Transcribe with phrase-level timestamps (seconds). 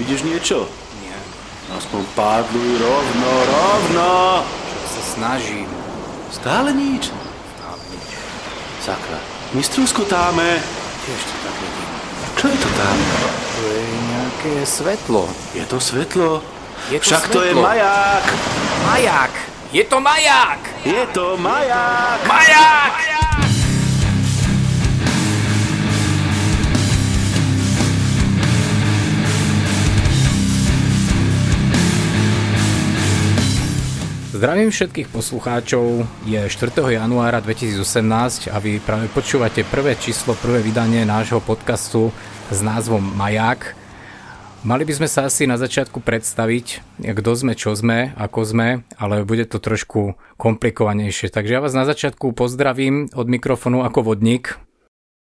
[0.00, 0.64] Vidíš niečo?
[1.04, 1.12] Nie.
[1.76, 4.10] Aspoň pádluj rovno, rovno!
[4.40, 5.68] Však sa snažím.
[6.32, 7.12] Stále nič?
[7.12, 8.08] Stále nič.
[8.80, 9.20] Sakra,
[9.52, 10.56] my strúskotáme.
[11.04, 11.88] Tiež to tak vidím.
[12.32, 12.96] Čo je to tam?
[13.52, 15.22] To je nejaké svetlo.
[15.52, 16.40] Je to svetlo?
[16.88, 17.60] Je to Však to je svetlo.
[17.60, 18.24] maják!
[18.88, 19.32] Maják!
[19.68, 20.60] Je to maják!
[20.80, 22.18] Je to maják!
[22.24, 22.94] Maják!
[34.40, 36.72] Zdravím všetkých poslucháčov, je 4.
[36.96, 42.08] januára 2018 a vy práve počúvate prvé číslo, prvé vydanie nášho podcastu
[42.48, 43.76] s názvom Maják.
[44.64, 49.28] Mali by sme sa asi na začiatku predstaviť, kto sme, čo sme, ako sme, ale
[49.28, 51.28] bude to trošku komplikovanejšie.
[51.28, 54.56] Takže ja vás na začiatku pozdravím od mikrofónu ako vodník.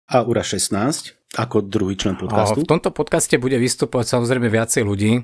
[0.07, 2.63] A Ura 16, ako druhý člen podcastu.
[2.63, 5.23] V tomto podcaste bude vystupovať samozrejme viacej ľudí,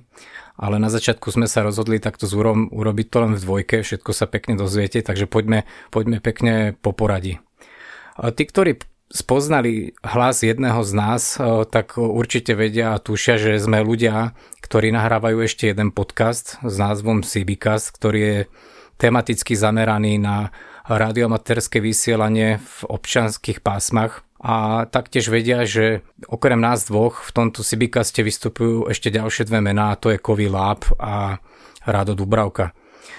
[0.56, 4.12] ale na začiatku sme sa rozhodli takto s Urom urobiť to len v dvojke, všetko
[4.16, 7.44] sa pekne dozviete, takže poďme, poďme pekne po poradí.
[8.16, 11.40] A tí, ktorí spoznali hlas jedného z nás,
[11.72, 17.24] tak určite vedia a tušia, že sme ľudia, ktorí nahrávajú ešte jeden podcast s názvom
[17.24, 18.38] CBcast, ktorý je
[19.00, 20.52] tematicky zameraný na
[20.92, 28.22] radioamatérske vysielanie v občanských pásmach a taktiež vedia, že okrem nás dvoch v tomto Sibicaste
[28.22, 31.42] vystupujú ešte ďalšie dve mená, a to je Kovy Lab a
[31.88, 32.76] Rado Dubravka.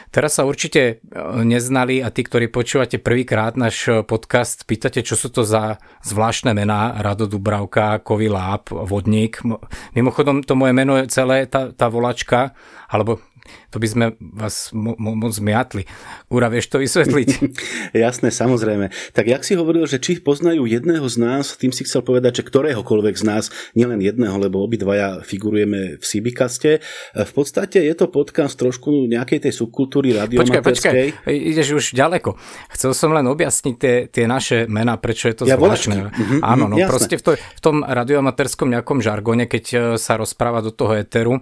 [0.08, 1.04] Teraz sa určite
[1.44, 6.96] neznali a tí, ktorí počúvate prvýkrát náš podcast, pýtate, čo sú to za zvláštne mená
[7.00, 9.44] Rado Dubravka, Kovy Lab, Vodník.
[9.92, 12.56] Mimochodom, to moje meno je celé tá, tá volačka,
[12.88, 13.20] alebo
[13.68, 15.84] to by sme vás mo- mo- moc zmiatli.
[16.28, 17.28] Ura, vieš to vysvetliť?
[17.94, 18.88] Jasné, samozrejme.
[19.12, 22.46] Tak jak si hovoril, že či poznajú jedného z nás, tým si chcel povedať, že
[22.46, 26.80] ktoréhokoľvek z nás, nielen jedného, lebo obidvaja figurujeme v Sibicaste.
[27.12, 31.06] V podstate je to podcast trošku nejakej tej subkultúry Počkaj, počkaj, radiomaterskej.
[31.28, 32.36] ideš už ďaleko.
[32.70, 36.10] Chcel som len objasniť tie, tie naše mená, prečo je to Ja, zvláštne.
[36.10, 36.90] Mhm, Áno, mhm, no jasné.
[36.90, 41.40] proste v, to, v tom radioamatérskom nejakom žargone, keď e, sa rozpráva do toho éteru,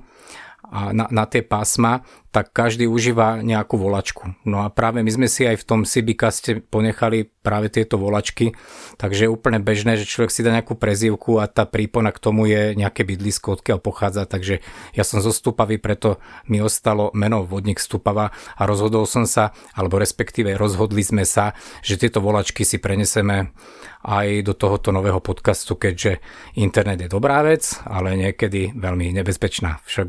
[0.70, 2.02] a na, na tie pásma,
[2.36, 4.36] tak každý užíva nejakú volačku.
[4.44, 8.52] No a práve my sme si aj v tom Sibicaste ponechali práve tieto volačky,
[9.00, 12.44] takže je úplne bežné, že človek si dá nejakú prezývku a tá prípona k tomu
[12.44, 14.60] je nejaké bydlisko, odkiaľ pochádza, takže
[14.92, 15.32] ja som zo
[15.80, 21.56] preto mi ostalo meno Vodník Stupava a rozhodol som sa, alebo respektíve rozhodli sme sa,
[21.80, 23.56] že tieto volačky si preneseme
[24.04, 26.20] aj do tohoto nového podcastu, keďže
[26.58, 29.80] internet je dobrá vec, ale niekedy veľmi nebezpečná.
[29.88, 30.06] Však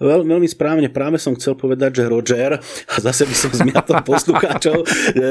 [0.00, 4.84] Veľ, veľmi správne, práve som chcel povedať, že Roger, a zase by som zmiatol poslucháčov,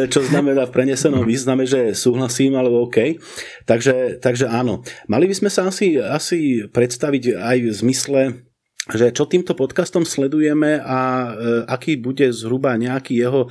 [0.08, 3.18] čo znamená v prenesenom význame, že súhlasím, alebo OK.
[3.68, 4.86] Takže, takže áno.
[5.10, 8.22] Mali by sme sa asi, asi predstaviť aj v zmysle
[8.92, 11.28] že čo týmto podcastom sledujeme a e,
[11.72, 13.48] aký bude zhruba nejaký jeho,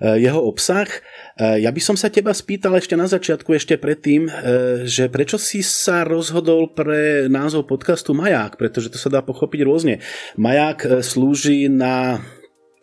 [0.00, 0.88] e, jeho obsah.
[0.88, 4.32] E, ja by som sa teba spýtal ešte na začiatku, ešte predtým,
[4.88, 10.00] že prečo si sa rozhodol pre názov podcastu Maják, pretože to sa dá pochopiť rôzne.
[10.40, 12.24] Maják slúži na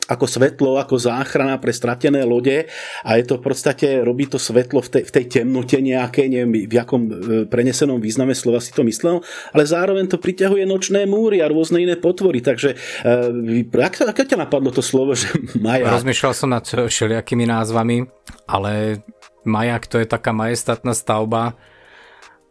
[0.07, 2.67] ako svetlo, ako záchrana pre stratené lode
[3.03, 6.65] a je to v podstate, robí to svetlo v tej, v tej temnote nejakej, neviem
[6.67, 7.11] v jakom e,
[7.45, 9.19] prenesenom význame slova si to myslel,
[9.51, 14.39] ale zároveň to priťahuje nočné múry a rôzne iné potvory, takže e, ako, ako ťa
[14.39, 15.27] napadlo to slovo, že
[15.59, 16.01] maják?
[16.01, 18.07] Rozmýšľal som nad všelijakými názvami,
[18.47, 19.03] ale
[19.43, 21.59] majak to je taká majestátna stavba,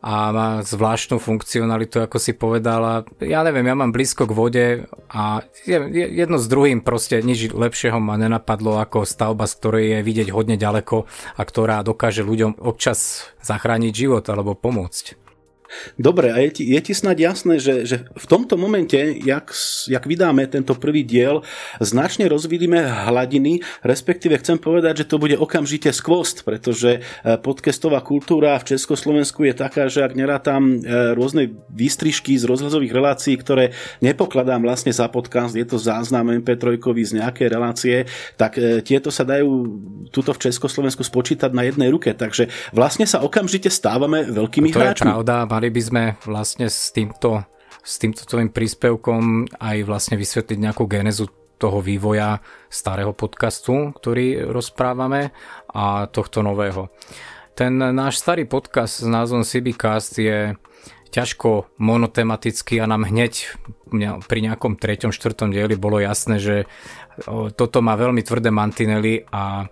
[0.00, 3.02] a má zvláštnu funkcionalitu, ako si povedala.
[3.18, 4.66] Ja neviem, ja mám blízko k vode
[5.10, 10.28] a jedno s druhým proste nič lepšieho ma nenapadlo ako stavba, z ktorej je vidieť
[10.30, 15.25] hodne ďaleko a ktorá dokáže ľuďom občas zachrániť život alebo pomôcť.
[15.98, 19.50] Dobre, a je ti, je ti snad jasné, že, že v tomto momente, jak,
[19.88, 21.42] jak vydáme tento prvý diel,
[21.82, 22.78] značne rozvidíme
[23.08, 27.02] hladiny, respektíve chcem povedať, že to bude okamžite skvost, pretože
[27.42, 30.78] podcastová kultúra v Československu je taká, že ak nerátam
[31.14, 37.12] rôzne výstrižky z rozhľadových relácií, ktoré nepokladám vlastne za podcast, je to záznam MP3 z
[37.18, 37.96] nejakej relácie,
[38.38, 39.80] tak tieto sa dajú
[40.10, 45.06] tuto v Československu spočítať na jednej ruke, takže vlastne sa okamžite stávame veľkými to hráčmi.
[45.06, 47.40] Je pravda, mali by sme vlastne s týmto,
[47.80, 55.32] s týmto tvojim príspevkom aj vlastne vysvetliť nejakú genezu toho vývoja starého podcastu, ktorý rozprávame
[55.72, 56.92] a tohto nového.
[57.56, 60.52] Ten náš starý podcast s názvom CBcast je
[61.08, 63.56] ťažko monotematický a nám hneď
[64.28, 66.68] pri nejakom treťom, štvrtom dieli bolo jasné, že
[67.56, 69.64] toto má veľmi tvrdé mantinely a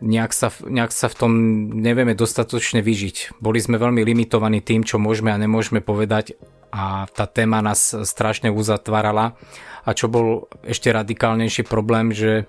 [0.00, 1.32] nejak sa, nejak sa v tom
[1.76, 3.40] nevieme dostatočne vyžiť.
[3.40, 6.36] Boli sme veľmi limitovaní tým, čo môžeme a nemôžeme povedať
[6.72, 9.36] a tá téma nás strašne uzatvárala.
[9.84, 12.46] A čo bol ešte radikálnejší problém, že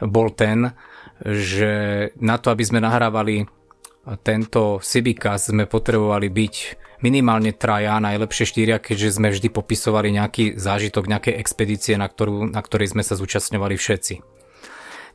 [0.00, 0.72] bol ten,
[1.24, 1.72] že
[2.20, 3.48] na to, aby sme nahrávali
[4.22, 6.54] tento Sibicast, sme potrebovali byť
[7.04, 12.60] minimálne traja, najlepšie štyria, keďže sme vždy popisovali nejaký zážitok, nejaké expedície, na, ktorú, na
[12.62, 14.14] ktorej sme sa zúčastňovali všetci.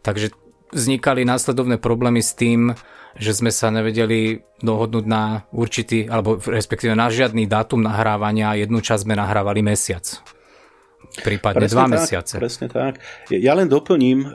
[0.06, 0.34] Takže
[0.72, 2.76] vznikali následovné problémy s tým,
[3.20, 9.04] že sme sa nevedeli dohodnúť na určitý, alebo respektíve na žiadny dátum nahrávania jednu časť
[9.04, 10.04] sme nahrávali mesiac.
[11.12, 12.34] Prípadne presne dva tak, mesiace.
[12.40, 12.94] Presne tak.
[13.28, 14.28] Ja len doplním e,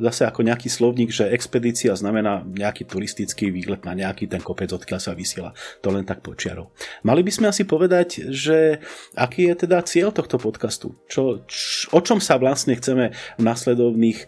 [0.00, 5.00] zase ako nejaký slovník, že expedícia znamená nejaký turistický výlet na nejaký ten kopec, odkiaľ
[5.04, 5.52] sa vysiela.
[5.84, 6.72] To len tak počiarov.
[7.04, 8.80] Mali by sme asi povedať, že
[9.12, 10.96] aký je teda cieľ tohto podcastu?
[11.12, 14.26] Čo, č, o čom sa vlastne chceme v nasledovných e,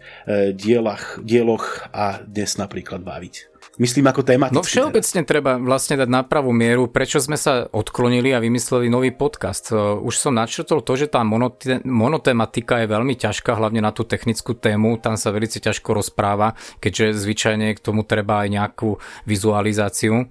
[0.53, 3.56] dielach, dieloch a dnes napríklad baviť?
[3.77, 4.57] Myslím ako tématicky.
[4.57, 5.29] No všeobecne teda.
[5.29, 9.69] treba vlastne dať na pravú mieru, prečo sme sa odklonili a vymysleli nový podcast.
[10.01, 11.21] Už som načrtol to, že tá
[11.85, 17.21] monotematika je veľmi ťažká, hlavne na tú technickú tému, tam sa veľmi ťažko rozpráva, keďže
[17.21, 18.97] zvyčajne k tomu treba aj nejakú
[19.29, 20.25] vizualizáciu.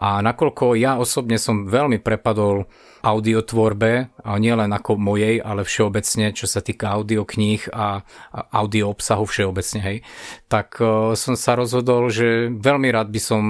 [0.00, 2.64] A nakoľko ja osobne som veľmi prepadol
[3.02, 8.02] audiotvorbe, a nielen ako mojej, ale všeobecne, čo sa týka audiokníh a
[8.50, 9.98] audio obsahu všeobecne, hej,
[10.50, 13.42] tak uh, som sa rozhodol, že veľmi rád by som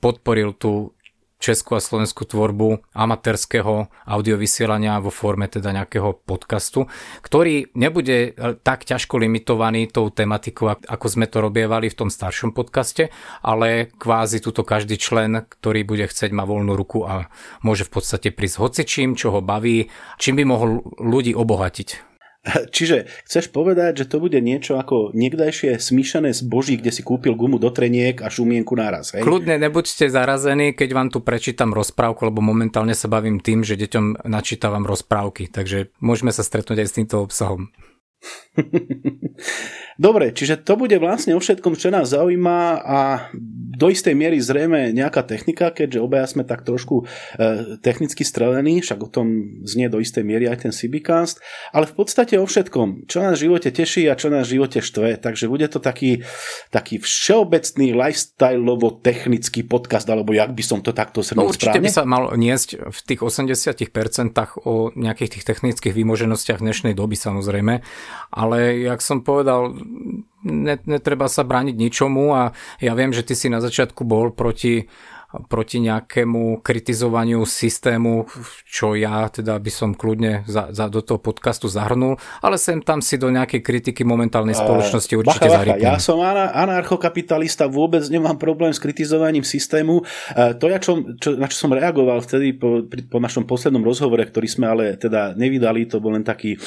[0.00, 0.96] podporil tú
[1.40, 6.86] českú a slovenskú tvorbu amatérského audiovysielania vo forme teda nejakého podcastu,
[7.24, 12.52] ktorý nebude e, tak ťažko limitovaný tou tematikou, ako sme to robievali v tom staršom
[12.52, 13.08] podcaste,
[13.40, 17.32] ale kvázi tuto každý člen, ktorý bude chcieť, má voľnú ruku a
[17.64, 19.88] môže v podstate prísť hocičím, čo ho baví,
[20.20, 22.09] čím by mohol ľudí obohatiť.
[22.48, 27.60] Čiže chceš povedať, že to bude niečo ako niekdajšie smíšané zboží, kde si kúpil gumu
[27.60, 29.20] do treniek a šumienku naraz, hej?
[29.20, 34.24] Kľudne nebuďte zarazení, keď vám tu prečítam rozprávku, lebo momentálne sa bavím tým, že deťom
[34.24, 37.68] načítavam rozprávky, takže môžeme sa stretnúť aj s týmto obsahom.
[40.00, 42.98] Dobre, čiže to bude vlastne o všetkom, čo nás zaujíma a
[43.80, 48.96] do istej miery zrejme nejaká technika, keďže obaja sme tak trošku e, technicky strelení, však
[48.96, 51.40] o tom znie do istej miery aj ten CBcast,
[51.72, 54.80] ale v podstate o všetkom, čo nás v živote teší a čo nás v živote
[54.80, 56.24] štve, takže bude to taký,
[56.72, 61.84] taký všeobecný lifestyleovo-technický podcast, alebo jak by som to takto zhrnul no, určite správne?
[61.84, 67.84] by sa mal niesť v tých 80% o nejakých tých technických výmoženostiach dnešnej doby samozrejme,
[68.32, 69.76] ale jak som povedal,
[70.86, 72.42] netreba sa brániť ničomu a
[72.80, 74.88] ja viem, že ty si na začiatku bol proti
[75.46, 78.26] proti nejakému kritizovaniu systému,
[78.66, 82.98] čo ja teda by som kľudne za, za, do toho podcastu zahrnul, ale sem tam
[82.98, 85.86] si do nejakej kritiky momentálnej spoločnosti určite bacha, bacha.
[85.86, 90.02] Ja som anarchokapitalista, vôbec nemám problém s kritizovaním systému.
[90.34, 94.48] To, ja čo, čo, na čo som reagoval vtedy po, po našom poslednom rozhovore, ktorý
[94.50, 96.58] sme ale teda nevydali, to bol len taký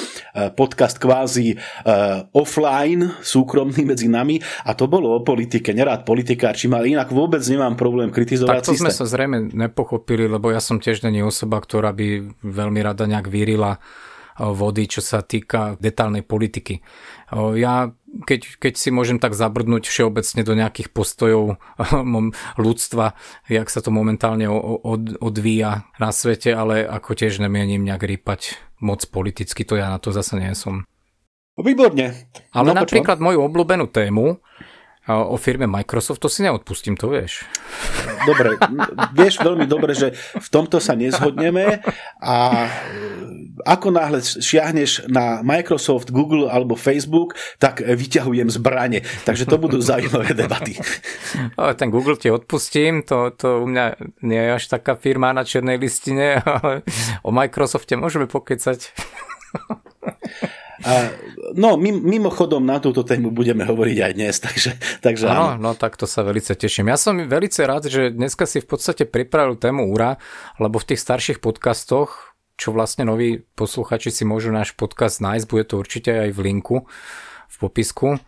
[0.56, 5.76] podcast kvázi uh, offline, súkromný medzi nami a to bolo o politike.
[5.76, 10.28] Nerád politikár, či ma inak vôbec nemám problém kritizovať tak to sme sa zrejme nepochopili,
[10.28, 13.82] lebo ja som tiež není osoba, ktorá by veľmi rada nejak vyrila
[14.34, 16.82] vody, čo sa týka detálnej politiky.
[17.54, 21.58] Ja keď, keď si môžem tak zabrdnúť všeobecne do nejakých postojov
[22.54, 23.18] ľudstva,
[23.50, 29.02] jak sa to momentálne od, odvíja na svete, ale ako tiež nemienim nejak rýpať moc
[29.10, 30.86] politicky, to ja na to zase nie som.
[31.58, 32.30] Výborne.
[32.50, 34.42] Ale no, napríklad moju obľúbenú tému,
[35.08, 37.44] o firme Microsoft, to si neodpustím, to vieš.
[38.24, 38.56] Dobre,
[39.12, 41.84] vieš veľmi dobre, že v tomto sa nezhodneme
[42.24, 42.36] a
[43.68, 49.04] ako náhle šiahneš na Microsoft, Google alebo Facebook, tak vyťahujem zbranie.
[49.28, 50.80] Takže to budú zaujímavé debaty.
[51.76, 53.84] Ten Google ti odpustím, to, to u mňa
[54.24, 56.80] nie je až taká firma na černej listine, ale
[57.20, 58.90] o Microsofte môžeme pokecať.
[60.84, 61.10] A,
[61.56, 65.56] no, mimochodom na túto tému budeme hovoriť aj dnes, takže, takže áno.
[65.56, 66.92] No, tak to sa veľmi teším.
[66.92, 70.20] Ja som veľmi rád, že dneska si v podstate pripravil tému úra,
[70.60, 75.64] lebo v tých starších podcastoch, čo vlastne noví posluchači si môžu náš podcast nájsť, bude
[75.66, 76.76] to určite aj v linku
[77.50, 78.20] v popisku,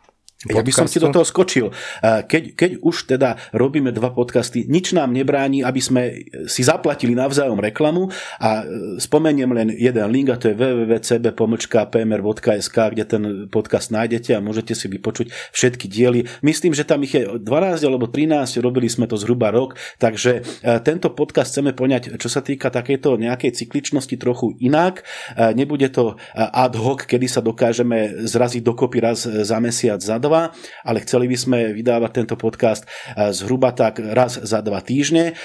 [0.45, 1.73] ja by som si do toho skočil.
[2.05, 7.57] Keď, keď už teda robíme dva podcasty, nič nám nebráni, aby sme si zaplatili navzájom
[7.57, 14.37] reklamu a e, spomeniem len jeden link a to je www.cb.pmr.sk, kde ten podcast nájdete
[14.37, 16.29] a môžete si vypočuť všetky diely.
[16.45, 20.77] Myslím, že tam ich je 12 alebo 13, robili sme to zhruba rok, takže e,
[20.85, 25.01] tento podcast chceme poňať, čo sa týka takéto nejakej cykličnosti trochu inak.
[25.33, 30.51] E, nebude to ad hoc, kedy sa dokážeme zraziť dokopy raz za mesiac, za dva,
[30.83, 32.83] ale chceli by sme vydávať tento podcast
[33.31, 35.39] zhruba tak raz za dva týždne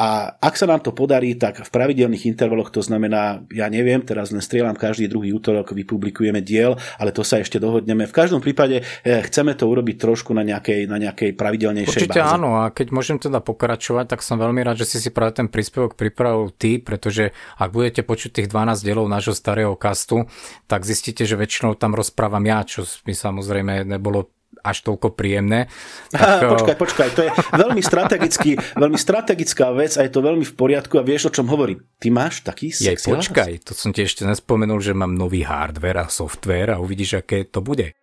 [0.00, 0.08] a
[0.40, 4.40] ak sa nám to podarí, tak v pravidelných intervaloch, to znamená, ja neviem, teraz len
[4.40, 8.08] strieľam každý druhý útorok, vypublikujeme diel, ale to sa ešte dohodneme.
[8.08, 12.32] V každom prípade chceme to urobiť trošku na nejakej, na nejakej pravidelnejšej Určite báze.
[12.32, 15.50] áno a keď môžem teda pokračovať, tak som veľmi rád, že si si práve ten
[15.50, 20.24] príspevok pripravil ty, pretože ak budete počuť tých 12 dielov nášho starého kastu,
[20.70, 24.30] tak zistíte, že väčšinou tam rozprávam ja, čo mi samozrejme nebolo
[24.62, 25.66] až toľko príjemné.
[26.14, 30.46] Tak, Aha, počkaj, počkaj, to je veľmi, strategický, veľmi strategická vec a je to veľmi
[30.46, 31.82] v poriadku a vieš, o čom hovorím.
[31.98, 36.10] Ty máš taký sexy počkaj, to som ti ešte nespomenul, že mám nový hardware a
[36.10, 37.94] software a uvidíš, aké to bude.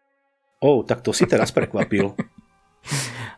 [0.63, 2.11] Oh, tak to si teraz prekvapil.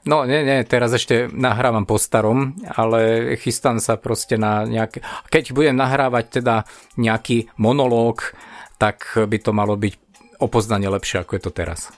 [0.05, 5.01] No nie, nie, teraz ešte nahrávam po starom, ale chystám sa proste na nejaké...
[5.33, 8.37] Keď budem nahrávať teda nejaký monológ,
[8.77, 9.97] tak by to malo byť
[10.37, 11.89] opoznanie lepšie, ako je to teraz.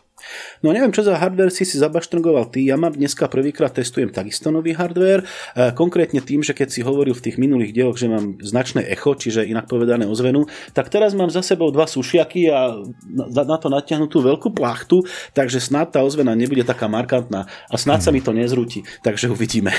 [0.65, 2.65] No neviem, čo za hardware si si zabaštrngoval ty.
[2.65, 5.23] Ja mám dneska prvýkrát testujem takisto nový hardware.
[5.53, 9.13] E, konkrétne tým, že keď si hovoril v tých minulých dieloch, že mám značné echo,
[9.13, 12.81] čiže inak povedané ozvenu, tak teraz mám za sebou dva sušiaky a
[13.27, 15.05] na to natiahnutú veľkú plachtu,
[15.37, 18.81] takže snad tá ozvena nebude taká markantná a snad sa mi to nezrúti.
[19.03, 19.71] Takže uvidíme.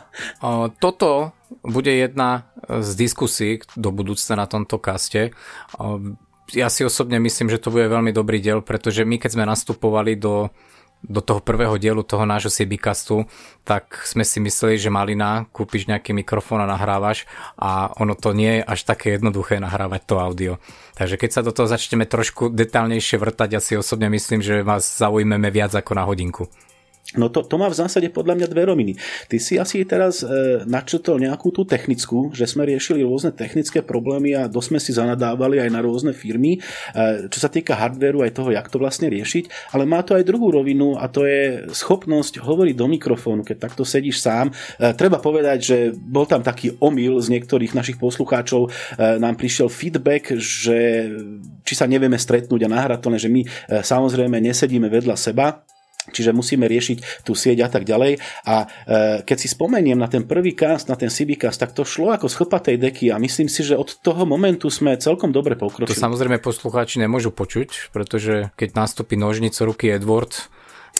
[0.84, 1.32] Toto
[1.64, 5.32] bude jedna z diskusí do budúcna na tomto kaste
[6.52, 10.16] ja si osobne myslím, že to bude veľmi dobrý diel, pretože my keď sme nastupovali
[10.16, 10.48] do,
[11.04, 13.28] do toho prvého dielu toho nášho CBcastu,
[13.62, 18.60] tak sme si mysleli, že malina, kúpiš nejaký mikrofón a nahrávaš a ono to nie
[18.60, 20.52] je až také jednoduché nahrávať to audio.
[20.96, 24.88] Takže keď sa do toho začneme trošku detálnejšie vrtať, ja si osobne myslím, že vás
[24.98, 26.50] zaujmeme viac ako na hodinku.
[27.16, 28.92] No to, to má v zásade podľa mňa dve roviny.
[29.32, 34.36] Ty si asi teraz e, načrtol nejakú tú technickú, že sme riešili rôzne technické problémy
[34.36, 38.36] a dosť sme si zanadávali aj na rôzne firmy, e, čo sa týka hardveru aj
[38.36, 42.44] toho, jak to vlastne riešiť, ale má to aj druhú rovinu a to je schopnosť
[42.44, 44.52] hovoriť do mikrofónu, keď takto sedíš sám.
[44.76, 49.72] E, treba povedať, že bol tam taký omyl z niektorých našich poslucháčov, e, nám prišiel
[49.72, 51.08] feedback, že
[51.64, 53.48] či sa nevieme stretnúť a nahrať to, že my e,
[53.80, 55.64] samozrejme nesedíme vedľa seba,
[56.10, 58.18] Čiže musíme riešiť tú sieť a tak ďalej.
[58.48, 58.66] A e,
[59.24, 62.28] keď si spomeniem na ten prvý cast, na ten CB cast, tak to šlo ako
[62.28, 62.36] z
[62.76, 65.94] deky a myslím si, že od toho momentu sme celkom dobre pokročili.
[65.94, 70.48] To samozrejme poslucháči nemôžu počuť, pretože keď nastúpi nožnico ruky Edward,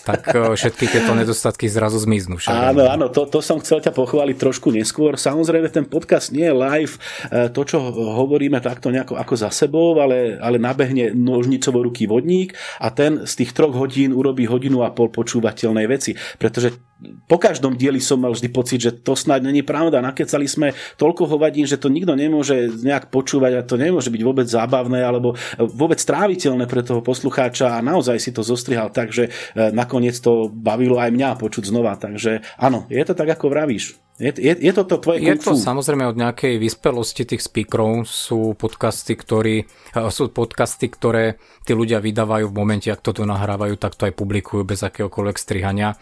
[0.02, 2.38] tak e, všetky tieto nedostatky zrazu zmiznú.
[2.38, 2.52] Však.
[2.52, 5.14] Áno, áno, to, to som chcel ťa pochváliť trošku neskôr.
[5.18, 6.94] Samozrejme, ten podcast nie je live,
[7.28, 12.56] e, to, čo hovoríme takto nejako ako za sebou, ale, ale nabehne nožnicovo ruky vodník
[12.82, 16.16] a ten z tých troch hodín urobí hodinu a pol počúvateľnej veci.
[16.40, 20.02] Pretože po každom dieli som mal vždy pocit, že to snáď není pravda.
[20.02, 24.46] Nakecali sme toľko hovadín, že to nikto nemôže nejak počúvať a to nemôže byť vôbec
[24.50, 29.70] zábavné alebo vôbec tráviteľné pre toho poslucháča a naozaj si to zostrihal tak, že e,
[29.70, 31.94] nakoniec to bavilo aj mňa počuť znova.
[31.94, 33.94] Takže áno, je to tak, ako vravíš.
[34.18, 38.58] Je, je, je to to tvoje Je to samozrejme od nejakej vyspelosti tých speakerov sú
[38.58, 43.94] podcasty, ktorí, e, sú podcasty, ktoré tí ľudia vydávajú v momente, ak toto nahrávajú, tak
[43.94, 45.94] to aj publikujú bez akéhokoľvek strihania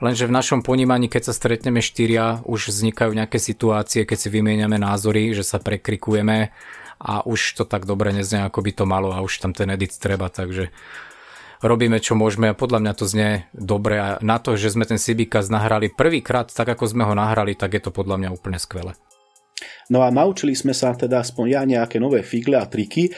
[0.00, 4.80] Lenže v našom ponímaní, keď sa stretneme štyria, už vznikajú nejaké situácie, keď si vymieňame
[4.80, 6.48] názory, že sa prekrikujeme
[7.00, 9.92] a už to tak dobre neznie, ako by to malo a už tam ten edit
[10.00, 10.72] treba, takže
[11.60, 14.96] robíme čo môžeme a podľa mňa to znie dobre a na to, že sme ten
[14.96, 18.96] Sibikaz nahrali prvýkrát tak, ako sme ho nahrali, tak je to podľa mňa úplne skvelé.
[19.90, 23.10] No a naučili sme sa teda aspoň ja nejaké nové figle a triky.
[23.10, 23.12] E,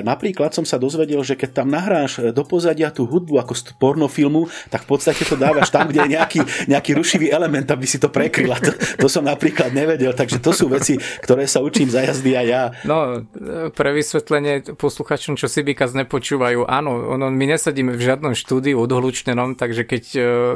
[0.00, 4.48] napríklad som sa dozvedel, že keď tam nahráš do pozadia tú hudbu ako z pornofilmu,
[4.72, 6.40] tak v podstate to dávaš tam, kde je nejaký,
[6.72, 8.56] nejaký rušivý element, aby si to prekryla.
[8.64, 8.72] To,
[9.04, 12.62] to som napríklad nevedel, takže to sú veci, ktoré sa učím za jazdy aj ja.
[12.88, 13.28] No,
[13.76, 19.60] pre vysvetlenie posluchačom, čo si bykaz nepočúvajú, áno, ono, my nesadíme v žiadnom štúdiu odhlučnenom,
[19.60, 20.04] takže keď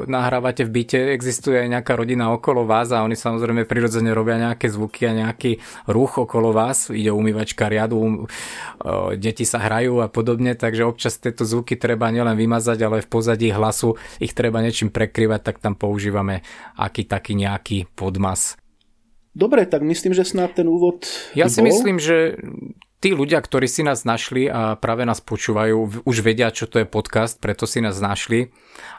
[0.08, 4.72] nahrávate v byte, existuje aj nejaká rodina okolo vás a oni samozrejme prirodzene robia nejaké
[4.72, 5.57] zvuky a nejaký
[5.88, 8.12] ruch okolo vás, ide umývačka riadu, um,
[9.18, 13.48] deti sa hrajú a podobne, takže občas tieto zvuky treba nielen vymazať, ale v pozadí
[13.52, 16.42] hlasu ich treba niečím prekryvať, tak tam používame
[16.78, 18.58] aký taký nejaký podmas.
[19.38, 21.06] Dobre, tak myslím, že snad ten úvod
[21.38, 21.70] Ja si bol.
[21.70, 22.34] myslím, že
[22.98, 26.86] tí ľudia, ktorí si nás našli a práve nás počúvajú, už vedia, čo to je
[26.86, 28.50] podcast, preto si nás našli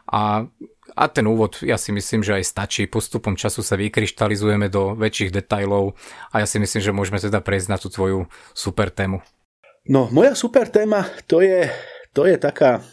[0.07, 0.47] a
[0.95, 2.83] a ten úvod ja si myslím, že aj stačí.
[2.89, 5.97] Postupom času sa vykryštalizujeme do väčších detajlov
[6.33, 9.21] a ja si myslím, že môžeme teda prejsť na tú tvoju super tému.
[9.89, 11.65] No, moja super téma to je,
[12.13, 12.83] to je taká,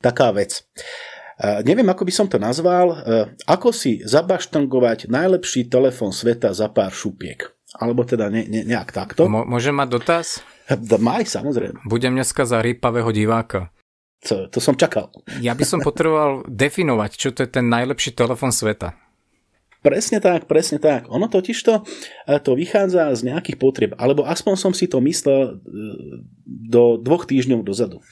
[0.00, 0.64] taká vec.
[1.36, 2.96] Uh, neviem, ako by som to nazval.
[2.96, 7.52] Uh, ako si zabaštangovať najlepší telefón sveta za pár šupiek.
[7.76, 9.28] Alebo teda ne, ne, nejak takto.
[9.28, 10.40] Mo- môžem mať dotaz?
[10.96, 11.84] Maj, samozrejme.
[11.84, 13.68] Budem dneska za rýpavého diváka.
[14.24, 15.12] To, to som čakal.
[15.44, 18.96] Ja by som potreboval definovať, čo to je ten najlepší telefon sveta.
[19.84, 21.06] Presne tak, presne tak.
[21.12, 21.86] Ono totiž to,
[22.26, 25.70] e, to vychádza z nejakých potrieb, alebo aspoň som si to myslel e,
[26.48, 28.02] do dvoch týždňov dozadu.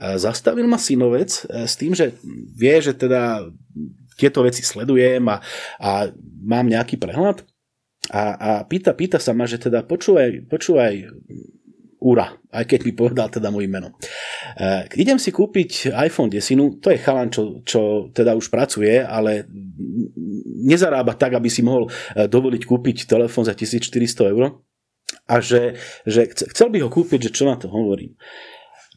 [0.00, 2.16] E, zastavil ma synovec s tým, že
[2.56, 3.44] vie, že teda
[4.16, 5.44] tieto veci sledujem a,
[5.76, 6.08] a
[6.40, 7.44] mám nejaký prehľad
[8.08, 10.92] a, a pýta, pýta sa ma, že teda počúvaj, počúvaj
[11.98, 13.98] Ura, aj keď mi povedal teda môj meno.
[14.54, 19.50] Uh, idem si kúpiť iPhone 10, to je chalan, čo, čo teda už pracuje, ale
[20.62, 24.62] nezarába tak, aby si mohol uh, dovoliť kúpiť telefón za 1400 eur
[25.26, 25.74] a že,
[26.06, 28.14] že chcel by ho kúpiť, že čo na to hovorím.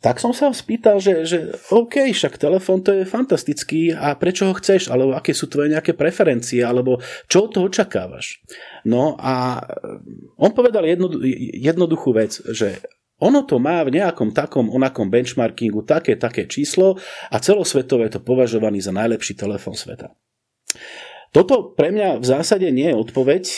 [0.02, 4.58] Tak som sa spýtal, že, že OK, však telefón to je fantastický a prečo ho
[4.58, 6.98] chceš, alebo aké sú tvoje nejaké preferencie, alebo
[7.30, 8.42] čo toho očakávaš.
[8.82, 9.62] No a
[10.42, 11.14] on povedal jedno,
[11.54, 12.82] jednoduchú vec, že
[13.22, 16.98] ono to má v nejakom takom onakom benchmarkingu také, také číslo
[17.30, 20.10] a celosvetové to považovaný za najlepší telefón sveta.
[21.32, 23.56] Toto pre mňa v zásade nie je odpoveď, e,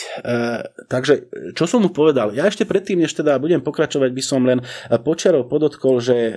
[0.86, 1.26] takže
[1.58, 2.30] čo som mu povedal?
[2.30, 4.62] Ja ešte predtým, než teda budem pokračovať, by som len
[5.02, 6.34] počarov podotkol, že e,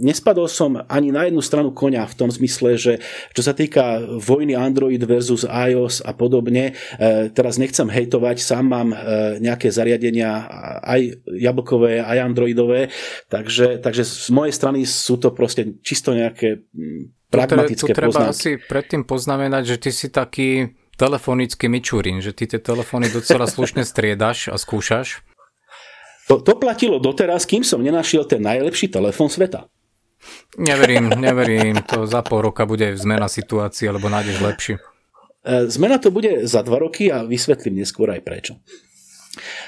[0.00, 2.92] nespadol som ani na jednu stranu konia v tom zmysle, že
[3.36, 8.88] čo sa týka vojny Android versus iOS a podobne, e, teraz nechcem hejtovať, sám mám
[8.96, 8.96] e,
[9.36, 10.48] nejaké zariadenia
[10.80, 12.88] aj jablkové, aj androidové,
[13.28, 16.64] takže, takže z mojej strany sú to proste čisto nejaké
[17.30, 18.34] pragmatické tu treba poznámky.
[18.34, 23.88] asi predtým poznamenať, že ty si taký telefonický mičurín, že ty tie telefóny docela slušne
[23.88, 25.24] striedaš a skúšaš.
[26.28, 29.66] To, to platilo doteraz, kým som nenašiel ten najlepší telefón sveta.
[30.60, 31.80] Neverím, neverím.
[31.90, 34.74] To za pol roka bude zmena situácie, alebo nájdeš lepší.
[34.76, 38.52] E, zmena to bude za dva roky a vysvetlím neskôr aj prečo.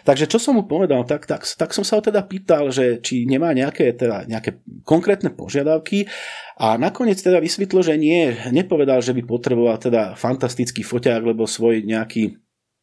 [0.03, 3.23] Takže čo som mu povedal, tak, tak, tak som sa ho teda pýtal, že či
[3.31, 6.11] nemá nejaké, teda, nejaké konkrétne požiadavky
[6.59, 11.87] a nakoniec teda vysvetlo, že nie, nepovedal, že by potreboval teda fantastický foťák, lebo svoj
[11.87, 12.43] nejaký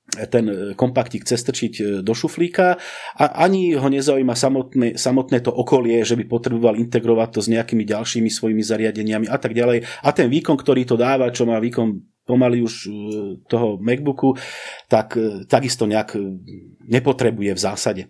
[0.09, 2.81] ten kompaktík chce e, do šuflíka
[3.13, 7.85] a ani ho nezaujíma samotné, samotné to okolie, že by potreboval integrovať to s nejakými
[7.85, 9.85] ďalšími svojimi zariadeniami a tak ďalej.
[10.01, 12.89] A ten výkon, ktorý to dáva, čo má výkon pomaly už e,
[13.49, 14.37] toho MacBooku,
[14.85, 16.13] tak e, takisto nejak
[16.85, 18.03] nepotrebuje v zásade.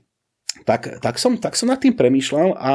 [0.68, 2.72] Tak, tak, som, tak som nad tým premýšľal a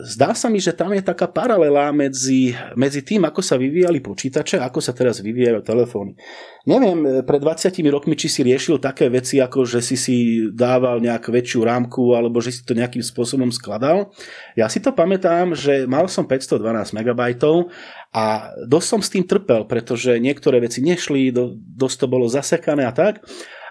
[0.00, 4.56] Zdá sa mi, že tam je taká paralela medzi, medzi tým, ako sa vyvíjali počítače
[4.56, 6.16] a ako sa teraz vyvíjajú telefóny.
[6.64, 10.16] Neviem, pred 20 rokmi, či si riešil také veci, ako že si si
[10.56, 14.08] dával nejak väčšiu rámku alebo že si to nejakým spôsobom skladal.
[14.56, 16.64] Ja si to pamätám, že mal som 512
[16.96, 17.20] MB
[18.16, 18.24] a
[18.64, 21.28] dosť som s tým trpel, pretože niektoré veci nešli,
[21.76, 23.20] dosť to bolo zasekané a tak.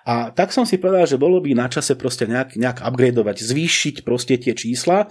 [0.06, 3.96] A tak som si povedal, že bolo by na čase proste nejak, nejak upgradeovať, zvýšiť
[4.06, 5.10] proste tie čísla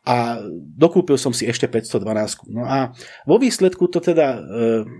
[0.00, 2.48] a dokúpil som si ešte 512.
[2.48, 2.96] No a
[3.28, 4.40] vo výsledku to teda e,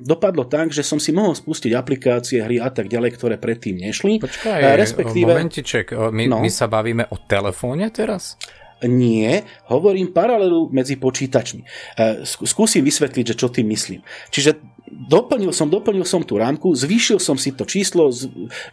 [0.04, 4.20] dopadlo tak, že som si mohol spustiť aplikácie, hry a tak ďalej, ktoré predtým nešli.
[4.20, 5.32] Počkaj, e, respektíve...
[5.32, 6.44] momentiček, my, no.
[6.44, 8.36] my sa bavíme o telefóne teraz?
[8.80, 11.60] Nie, hovorím paralelu medzi počítačmi.
[11.60, 11.66] E,
[12.24, 14.00] skúsim vysvetliť, že čo tým myslím.
[14.32, 14.56] Čiže
[14.90, 18.10] doplnil som, doplnil som tú rámku, zvýšil som si to číslo,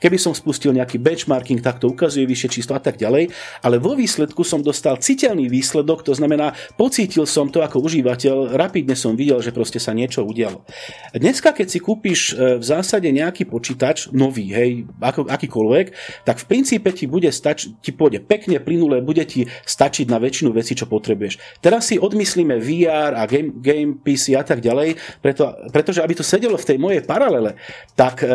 [0.02, 3.30] keby som spustil nejaký benchmarking, tak to ukazuje vyššie číslo a tak ďalej,
[3.62, 8.98] ale vo výsledku som dostal citeľný výsledok, to znamená, pocítil som to ako užívateľ, rapidne
[8.98, 10.66] som videl, že proste sa niečo udialo.
[11.14, 15.86] Dneska, keď si kúpiš e, v zásade nejaký počítač, nový, hej, ako, akýkoľvek,
[16.26, 20.50] tak v princípe ti bude stačiť, ti pôjde pekne, plynule, bude ti stačiť na väčšinu
[20.50, 21.62] veci, čo potrebuješ.
[21.62, 26.24] Teraz si odmyslíme VR a game, game PC a tak ďalej, preto, pretože aby to
[26.24, 27.60] sedelo v tej mojej paralele,
[28.00, 28.32] tak e,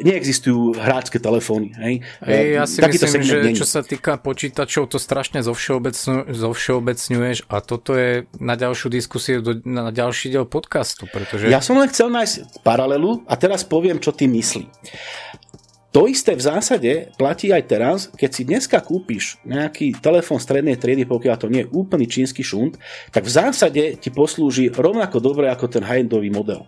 [0.00, 1.76] neexistujú hráčske telefóny.
[1.76, 1.94] Hej?
[2.24, 3.60] E, ja si Takýto myslím, že není.
[3.60, 10.32] čo sa týka počítačov, to strašne zovšeobecňuješ a toto je na ďalšiu diskusiu, na ďalší
[10.32, 11.04] diel podcastu.
[11.04, 11.52] Pretože...
[11.52, 14.72] Ja som len chcel nájsť paralelu a teraz poviem, čo ty myslí.
[15.92, 21.04] To isté v zásade platí aj teraz, keď si dneska kúpiš nejaký telefón strednej triedy,
[21.04, 22.80] pokiaľ to nie je úplný čínsky šunt,
[23.12, 26.64] tak v zásade ti poslúži rovnako dobre ako ten high-endový model.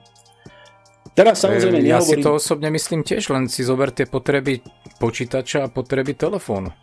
[1.14, 2.22] Teraz samozrejme Ja nehovorím...
[2.22, 4.58] si to osobne myslím tiež, len si zober tie potreby
[4.98, 6.74] počítača a potreby telefónu.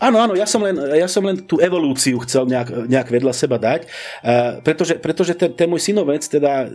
[0.00, 3.60] Áno, áno, ja som len, ja som len tú evolúciu chcel nejak, nejak vedľa seba
[3.60, 6.72] dať, uh, pretože, pretože ten, ten môj synovec teda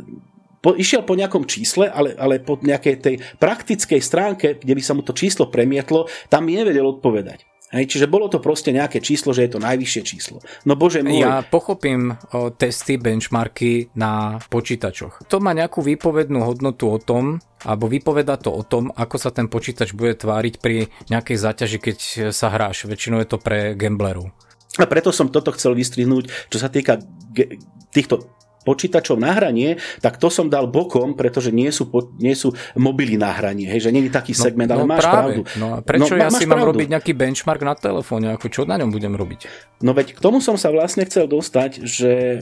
[0.62, 4.93] po, išiel po nejakom čísle, ale, ale po nejakej tej praktickej stránke, kde by sa
[4.93, 7.48] mu to číslo premietlo, tam nevedel odpovedať.
[7.70, 10.42] Hej, čiže bolo to proste nejaké číslo, že je to najvyššie číslo.
[10.66, 11.22] No bože môj.
[11.22, 15.22] Ja pochopím o, testy, benchmarky na počítačoch.
[15.30, 19.46] To má nejakú výpovednú hodnotu o tom, alebo vypoveda to o tom, ako sa ten
[19.46, 21.98] počítač bude tváriť pri nejakej záťaži, keď
[22.34, 22.90] sa hráš.
[22.90, 24.34] Väčšinou je to pre gamblerov.
[24.82, 26.98] A preto som toto chcel vystrihnúť, čo sa týka
[27.30, 27.62] ge-
[27.94, 31.88] týchto počítačov na hranie, tak to som dal bokom, pretože nie sú,
[32.19, 34.89] nie sú mobily na hranie, hej, že nie je taký no, segment, no, ale no
[34.89, 35.15] máš práve.
[35.15, 35.41] pravdu.
[35.58, 36.69] No a prečo no, ja si mám pravdu.
[36.76, 39.41] robiť nejaký benchmark na telefóne, ako čo na ňom budem robiť?
[39.80, 42.38] No veď k tomu som sa vlastne chcel dostať, že e,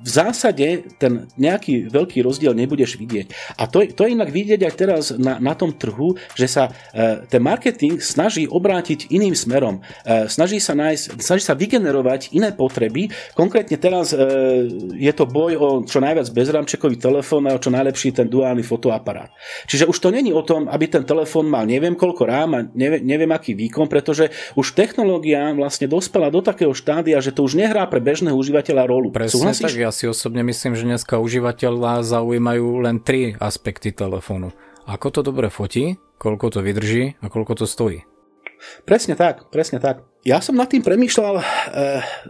[0.00, 3.58] v zásade ten nejaký veľký rozdiel nebudeš vidieť.
[3.60, 7.20] A to, to je inak vidieť aj teraz na, na tom trhu, že sa e,
[7.28, 9.84] ten marketing snaží obrátiť iným smerom.
[10.08, 13.12] E, snaží sa nájsť, snaží sa vygenerovať iné potreby.
[13.36, 14.16] Konkrétne teraz
[14.96, 19.34] je to boj o čo najviac bezramčekový telefón a o čo najlepší ten duálny fotoaparát.
[19.66, 23.02] Čiže už to není o tom, aby ten telefón mal neviem koľko rám a neviem,
[23.02, 27.82] neviem aký výkon, pretože už technológia vlastne dospela do takého štádia, že to už nehrá
[27.90, 29.10] pre bežného užívateľa rolu.
[29.10, 29.66] Presne Súhlasíš?
[29.66, 34.54] tak, ja si osobne myslím, že dneska užívateľa zaujímajú len tri aspekty telefónu.
[34.86, 38.06] Ako to dobre fotí, koľko to vydrží a koľko to stojí.
[38.84, 40.08] Presne tak, presne tak.
[40.26, 41.44] Ja som nad tým premýšľal e,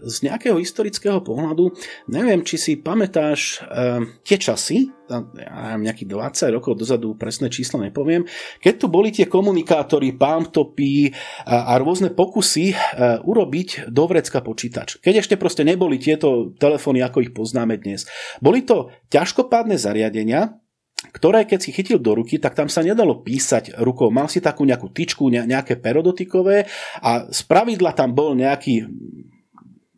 [0.05, 1.73] z nejakého historického pohľadu.
[2.13, 7.81] Neviem, či si pamätáš e, tie časy, ja neviem, nejakých 20 rokov dozadu, presné číslo
[7.81, 8.29] nepoviem,
[8.61, 11.17] keď tu boli tie komunikátory, palmtopy
[11.49, 12.77] a, a rôzne pokusy e,
[13.25, 15.01] urobiť do vrecka počítač.
[15.01, 18.05] Keď ešte proste neboli tieto telefóny, ako ich poznáme dnes.
[18.45, 20.61] Boli to ťažkopádne zariadenia,
[20.99, 24.11] ktoré keď si chytil do ruky, tak tam sa nedalo písať rukou.
[24.11, 26.67] Mal si takú nejakú tyčku, nejaké perodotykové
[26.99, 28.91] a z pravidla tam bol nejaký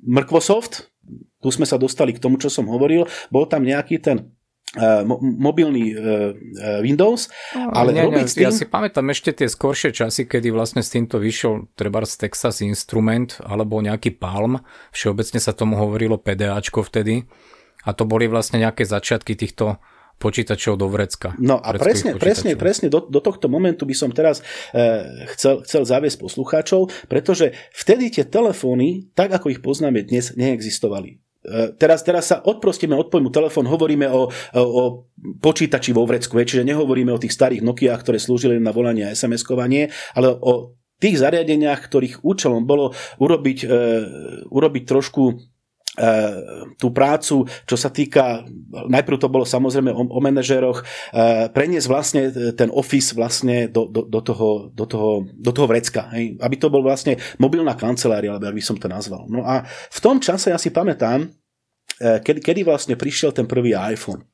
[0.05, 0.93] mrkvosoft,
[1.41, 4.29] tu sme sa dostali k tomu, čo som hovoril, bol tam nejaký ten
[4.77, 6.37] uh, mobilný uh,
[6.85, 8.45] Windows, no, ale nie, robiť nie, tým...
[8.45, 12.61] Ja si pamätám ešte tie skoršie časy, kedy vlastne s týmto vyšiel treba z Texas
[12.61, 14.61] Instrument alebo nejaký Palm,
[14.93, 17.25] všeobecne sa tomu hovorilo PDAčko vtedy.
[17.89, 19.81] A to boli vlastne nejaké začiatky týchto
[20.21, 21.33] počítačov do vrecka.
[21.41, 24.45] No a presne, presne, presne do, do tohto momentu by som teraz
[24.77, 31.17] e, chcel, chcel zaviesť poslucháčov, pretože vtedy tie telefóny, tak ako ich poznáme dnes, neexistovali.
[31.41, 34.85] E, teraz, teraz sa odprostíme od pojmu telefón, hovoríme o, o, o
[35.41, 39.89] počítači vo vrecku, čiže nehovoríme o tých starých Nokia, ktoré slúžili na volanie a SMS-kovanie,
[40.13, 43.67] ale o tých zariadeniach, ktorých účelom bolo urobiť, e,
[44.53, 45.23] urobiť trošku
[46.81, 48.45] tú prácu, čo sa týka,
[48.89, 50.85] najprv to bolo samozrejme o, o manažéroch, e,
[51.53, 52.23] preniesť vlastne
[52.57, 56.09] ten office vlastne do, do, do, toho, do, toho, do toho vrecka.
[56.17, 56.41] Hej?
[56.41, 59.29] Aby to bol vlastne mobilná kancelária, alebo by som to nazval.
[59.29, 61.29] No a v tom čase ja si pamätám,
[62.01, 64.25] e, kedy, kedy vlastne prišiel ten prvý iPhone.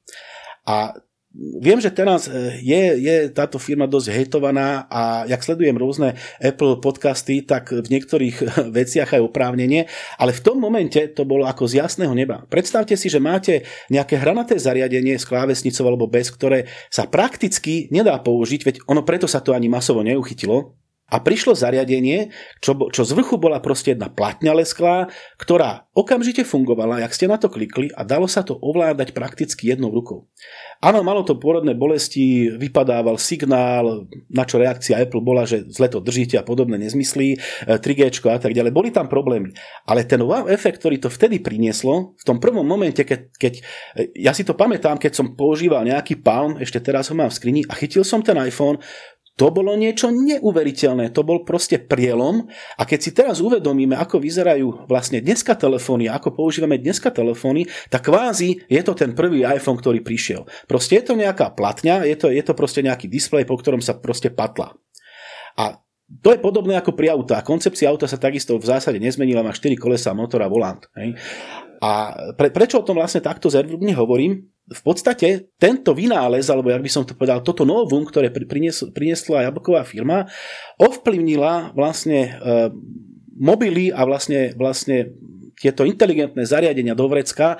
[0.66, 0.94] A
[1.36, 6.80] Viem, že teraz e, je, je táto firma dosť hejtovaná a jak sledujem rôzne Apple
[6.80, 8.36] podcasty, tak v niektorých
[8.78, 9.84] veciach aj oprávnenie,
[10.16, 12.48] ale v tom momente to bolo ako z jasného neba.
[12.48, 18.16] Predstavte si, že máte nejaké hranaté zariadenie s klávesnicou alebo bez, ktoré sa prakticky nedá
[18.16, 23.14] použiť, veď ono preto sa to ani masovo neuchytilo, a prišlo zariadenie, čo, čo z
[23.14, 25.06] vrchu bola proste jedna platňa lesklá,
[25.38, 29.94] ktorá okamžite fungovala, jak ste na to klikli a dalo sa to ovládať prakticky jednou
[29.94, 30.26] rukou.
[30.82, 36.02] Áno, malo to pôrodné bolesti, vypadával signál, na čo reakcia Apple bola, že zle to
[36.02, 37.38] držíte a podobné nezmyslí,
[37.80, 38.74] 3G e, a tak ďalej.
[38.74, 39.54] Boli tam problémy.
[39.86, 43.54] Ale ten wow efekt, ktorý to vtedy prinieslo, v tom prvom momente, keď, keď
[44.18, 47.62] ja si to pamätám, keď som používal nejaký Palm, ešte teraz ho mám v skrini
[47.70, 48.76] a chytil som ten iPhone,
[49.36, 52.48] to bolo niečo neuveriteľné, to bol proste prielom
[52.80, 58.08] a keď si teraz uvedomíme, ako vyzerajú vlastne dneska telefóny ako používame dneska telefóny, tak
[58.08, 60.48] kvázi je to ten prvý iPhone, ktorý prišiel.
[60.64, 63.92] Proste je to nejaká platňa, je to, je to proste nejaký displej, po ktorom sa
[64.00, 64.72] proste patla.
[65.60, 65.84] A
[66.24, 67.44] to je podobné ako pri auta.
[67.44, 70.80] Koncepcia auta sa takisto v zásade nezmenila, má 4 kolesa, motor a volant.
[70.96, 71.18] Hej.
[71.84, 74.48] A pre, prečo o tom vlastne takto zervne hovorím?
[74.66, 78.34] V podstate tento vynález, alebo jak by som to povedal, toto novum, ktoré
[78.90, 80.26] priniesla jablková firma,
[80.82, 82.30] ovplyvnila vlastne e,
[83.38, 85.14] mobily a vlastne, vlastne
[85.56, 87.58] tieto inteligentné zariadenia do vrecka e,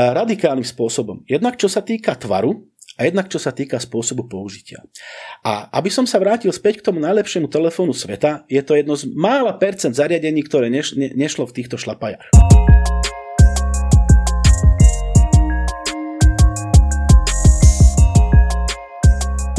[0.00, 1.28] radikálnym spôsobom.
[1.28, 2.64] Jednak čo sa týka tvaru,
[2.96, 4.80] a jednak čo sa týka spôsobu použitia.
[5.44, 9.12] A aby som sa vrátil späť k tomu najlepšiemu telefónu sveta, je to jedno z
[9.12, 12.32] mála percent zariadení, ktoré neš, ne, nešlo v týchto šlapajách.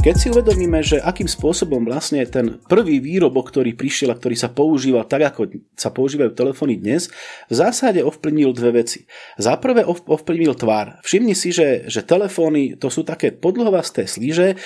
[0.08, 4.48] Keď si uvedomíme, že akým spôsobom vlastne ten prvý výrobok, ktorý prišiel a ktorý sa
[4.48, 7.12] používal tak, ako sa používajú telefóny dnes,
[7.52, 9.04] v zásade ovplyvnil dve veci.
[9.36, 11.04] Za prvé ovplyvnil tvár.
[11.04, 14.58] Všimni si, že, že telefóny to sú také podlhovasté slíže e,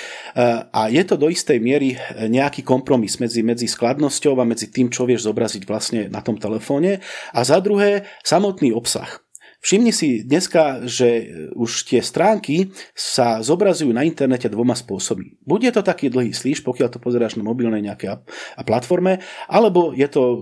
[0.62, 5.10] a je to do istej miery nejaký kompromis medzi, medzi skladnosťou a medzi tým, čo
[5.10, 7.02] vieš zobraziť vlastne na tom telefóne.
[7.34, 9.10] A za druhé, samotný obsah.
[9.62, 15.38] Všimni si dneska, že už tie stránky sa zobrazujú na internete dvoma spôsobmi.
[15.46, 18.26] Bude to taký dlhý slíž, pokiaľ to pozeráš na mobilnej nejakej
[18.66, 20.42] platforme, alebo je to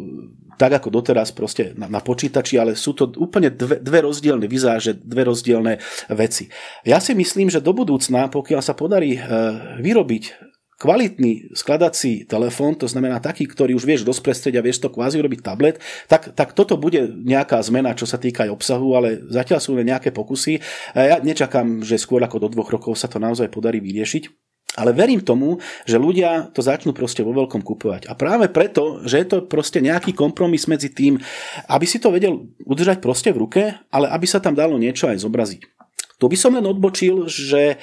[0.60, 4.92] tak ako doteraz proste na, na počítači, ale sú to úplne dve, dve rozdielne vizáže,
[4.92, 5.80] dve rozdielne
[6.12, 6.52] veci.
[6.84, 9.22] Ja si myslím, že do budúcna, pokiaľ sa podarí e,
[9.80, 10.49] vyrobiť
[10.80, 15.44] kvalitný skladací telefón, to znamená taký, ktorý už vieš dosť a vieš to kvázi urobiť
[15.44, 19.76] tablet, tak, tak toto bude nejaká zmena, čo sa týka aj obsahu, ale zatiaľ sú
[19.76, 20.64] nejaké pokusy.
[20.96, 24.48] Ja nečakám, že skôr ako do dvoch rokov sa to naozaj podarí vyriešiť.
[24.78, 28.06] Ale verím tomu, že ľudia to začnú proste vo veľkom kupovať.
[28.06, 31.18] A práve preto, že je to proste nejaký kompromis medzi tým,
[31.68, 35.26] aby si to vedel udržať proste v ruke, ale aby sa tam dalo niečo aj
[35.26, 35.79] zobraziť.
[36.20, 37.76] Tu by som len odbočil, že e,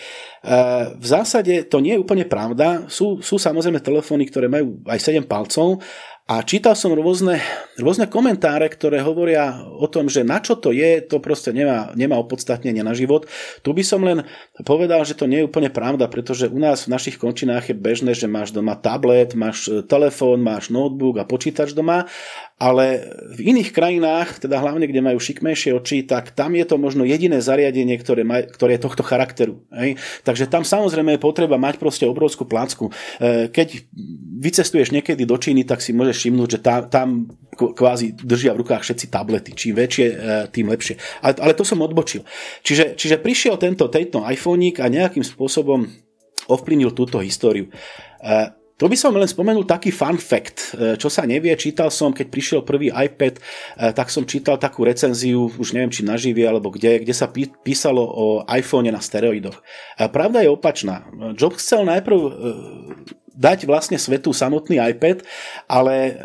[0.93, 2.85] v zásade to nie je úplne pravda.
[2.93, 5.81] Sú, sú samozrejme telefóny, ktoré majú aj 7 palcov
[6.27, 7.39] a čítal som rôzne,
[7.79, 12.19] rôzne komentáre, ktoré hovoria o tom, že na čo to je, to proste nemá, nemá
[12.19, 13.31] opodstatnenie na život.
[13.63, 14.27] Tu by som len
[14.67, 18.11] povedal, že to nie je úplne pravda, pretože u nás v našich končinách je bežné,
[18.19, 22.11] že máš doma tablet, máš telefón, máš notebook a počítač doma
[22.57, 23.05] ale
[23.37, 27.45] v iných krajinách, teda hlavne kde majú šikmejšie oči, tak tam je to možno jediné
[27.45, 29.61] zariadenie, ktoré, maj, ktoré je tohto charakteru.
[29.69, 30.01] Hej?
[30.25, 32.89] Takže tam samozrejme je potreba mať proste obrovskú plácku.
[33.21, 33.93] E, keď
[34.41, 37.09] vycestuješ niekedy do Číny, tak si môžeš všimnúť, že tam, tam
[37.57, 39.57] kvázi držia v rukách všetci tablety.
[39.57, 40.17] Čím väčšie, e,
[40.53, 41.01] tým lepšie.
[41.25, 42.23] Ale, ale to som odbočil.
[42.61, 45.89] Čiže, čiže prišiel tento, tento iPhone a nejakým spôsobom
[46.47, 47.73] ovplyvnil túto históriu.
[48.21, 52.13] E, to by som len spomenul taký fun fact, e, čo sa nevie, čítal som,
[52.13, 53.41] keď prišiel prvý iPad,
[53.97, 57.33] tak som čítal takú recenziu, už neviem či naživie alebo kde, kde sa
[57.65, 59.65] písalo o iPhone na steroidoch.
[59.97, 61.09] Pravda je opačná.
[61.33, 62.19] Jobs chcel najprv
[63.37, 65.23] dať vlastne svetu samotný iPad,
[65.69, 66.17] ale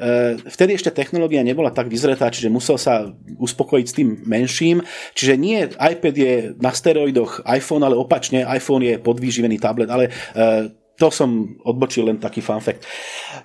[0.48, 4.80] vtedy ešte technológia nebola tak vyzretá, čiže musel sa uspokojiť s tým menším.
[5.12, 10.08] Čiže nie iPad je na steroidoch iPhone, ale opačne iPhone je podvýživený tablet, ale
[10.96, 12.86] to som odbočil len taký fun fact.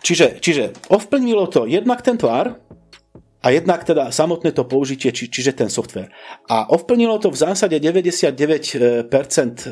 [0.05, 2.55] Čiže, čiže ovplnilo to jednak ten tvar,
[3.47, 6.11] a jednak teda samotné to použitie, či, čiže ten software.
[6.51, 9.71] A ovplnilo to v zásade 99% e,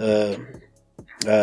[1.26, 1.38] e,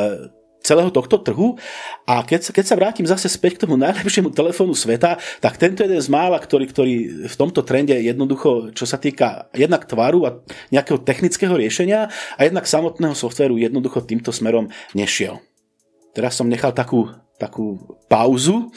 [0.61, 1.57] celého tohto trhu
[2.05, 5.99] a keď, keď sa vrátim zase späť k tomu najlepšiemu telefónu sveta, tak tento jeden
[5.99, 6.93] z mála, ktorý, ktorý
[7.27, 10.31] v tomto trende jednoducho, čo sa týka jednak tvaru a
[10.69, 15.41] nejakého technického riešenia a jednak samotného softvéru jednoducho týmto smerom nešiel.
[16.11, 17.07] Teraz som nechal takú,
[17.41, 18.69] takú pauzu.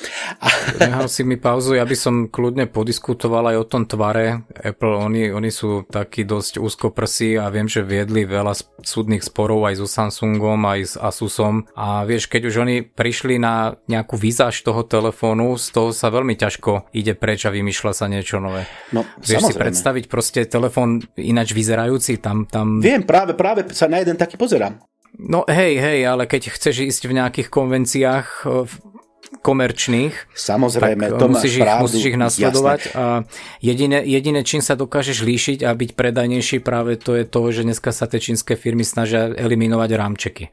[0.80, 4.48] Nechal si mi pauzu, ja by som kľudne podiskutoval aj o tom tvare.
[4.56, 9.84] Apple, oni, oni sú takí dosť úzkoprsí a viem, že viedli veľa súdnych sporov aj
[9.84, 11.68] so Samsungom, aj s Asusom.
[11.76, 16.38] A vieš, keď už oni prišli na nejakú výzaž toho telefónu, z toho sa veľmi
[16.38, 18.64] ťažko ide preč a vymýšľa sa niečo nové.
[18.94, 19.50] No, Vieš samozrejme.
[19.50, 22.22] si predstaviť proste telefón ináč vyzerajúci?
[22.22, 22.78] Tam, tam...
[22.78, 24.78] Viem, práve, práve sa na jeden taký pozerám.
[25.14, 28.28] No hej, hej, ale keď chceš ísť v nejakých konvenciách
[29.40, 30.14] komerčných.
[30.34, 31.82] Samozrejme, to musíš ich, pravdu.
[31.88, 32.98] musíš ich nasledovať Jasné.
[32.98, 33.04] a
[33.60, 37.90] jediné, jediné, čím sa dokážeš líšiť a byť predajnejší práve to je to, že dneska
[37.90, 40.44] sa tie čínske firmy snažia eliminovať rámčeky.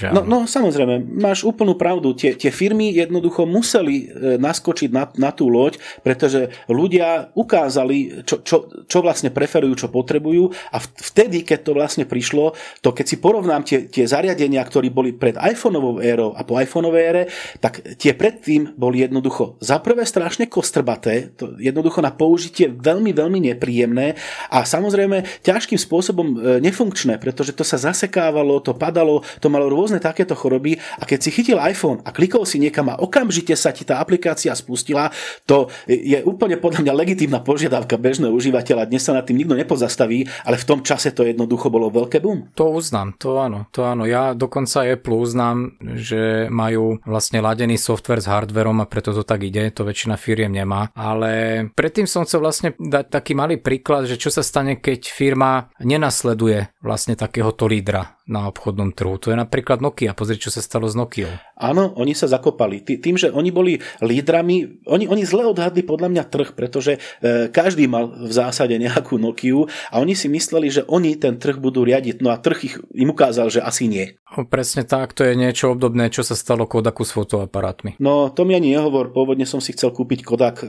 [0.00, 2.16] Že no, no samozrejme, máš úplnú pravdu.
[2.16, 8.40] Tie, tie firmy jednoducho museli e, naskočiť na, na tú loď, pretože ľudia ukázali, čo,
[8.40, 13.16] čo, čo vlastne preferujú, čo potrebujú a vtedy, keď to vlastne prišlo, to keď si
[13.20, 17.22] porovnám tie, tie zariadenia, ktoré boli pred iPhoneovou érou a po iPhoneovej ére,
[17.60, 23.38] tak tie predtým boli jednoducho za prvé strašne kostrbaté, to jednoducho na použitie veľmi, veľmi
[23.52, 24.16] nepríjemné
[24.48, 30.00] a samozrejme ťažkým spôsobom e, nefunkčné, pretože to sa zasekávalo, to padalo, to malo rôzne
[30.00, 33.84] takéto choroby a keď si chytil iPhone a klikol si niekam a okamžite sa ti
[33.84, 35.12] tá aplikácia spustila,
[35.44, 38.88] to je úplne podľa mňa legitímna požiadavka bežného užívateľa.
[38.88, 42.52] Dnes sa nad tým nikto nepozastaví, ale v tom čase to jednoducho bolo veľké boom.
[42.56, 44.04] To uznám, to áno, to áno.
[44.06, 49.44] Ja dokonca Apple uznám, že majú vlastne ladený software s hardverom a preto to tak
[49.44, 50.88] ide, to väčšina firiem nemá.
[50.96, 55.68] Ale predtým som chcel vlastne dať taký malý príklad, že čo sa stane, keď firma
[55.84, 59.18] nenasleduje vlastne takéhoto lídra na obchodnom trhu.
[59.20, 60.14] To je napríklad Nokia.
[60.14, 61.28] Pozri, čo sa stalo s Nokiou.
[61.58, 62.80] Áno, oni sa zakopali.
[62.86, 67.90] Tým, že oni boli lídrami, oni, oni zle odhadli podľa mňa trh, pretože e, každý
[67.90, 72.22] mal v zásade nejakú Nokiu a oni si mysleli, že oni ten trh budú riadiť.
[72.22, 74.14] No a trh ich, im ukázal, že asi nie.
[74.30, 77.98] Presne tak, to je niečo obdobné, čo sa stalo Kodaku s fotoaparátmi.
[77.98, 80.66] No, to mi ani nehovor, pôvodne som si chcel kúpiť Kodak e,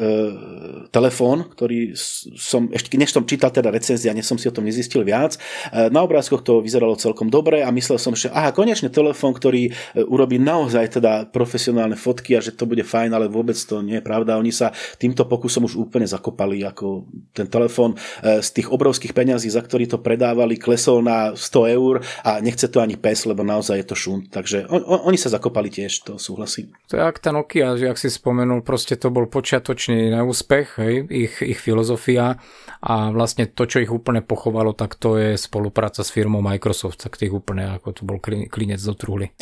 [0.90, 5.06] telefón, ktorý som, ešte než som čítal teda recenzia, než som si o tom nezistil
[5.06, 5.38] viac.
[5.70, 9.70] E, na obrázkoch to vyzeralo celkom dobre a myslel som, že aha, konečne telefón, ktorý
[9.70, 9.72] e,
[10.10, 14.04] urobí naozaj teda profesionálne fotky a že to bude fajn, ale vôbec to nie je
[14.04, 14.42] pravda.
[14.42, 17.94] Oni sa týmto pokusom už úplne zakopali, ako ten telefón
[18.26, 22.66] e, z tých obrovských peňazí, za ktorý to predávali, klesol na 100 eur a nechce
[22.66, 24.32] to ani pes, lebo naozaj je to šunt.
[24.32, 26.72] Takže on, on, oni sa zakopali tiež, to súhlasím.
[26.88, 31.34] To je ak tá Nokia, jak si spomenul, proste to bol počiatočný neúspech, hej, ich,
[31.44, 32.40] ich filozofia
[32.82, 37.20] a vlastne to, čo ich úplne pochovalo, tak to je spolupráca s firmou Microsoft, tak
[37.20, 39.36] tých úplne ako to bol klinec do truhly.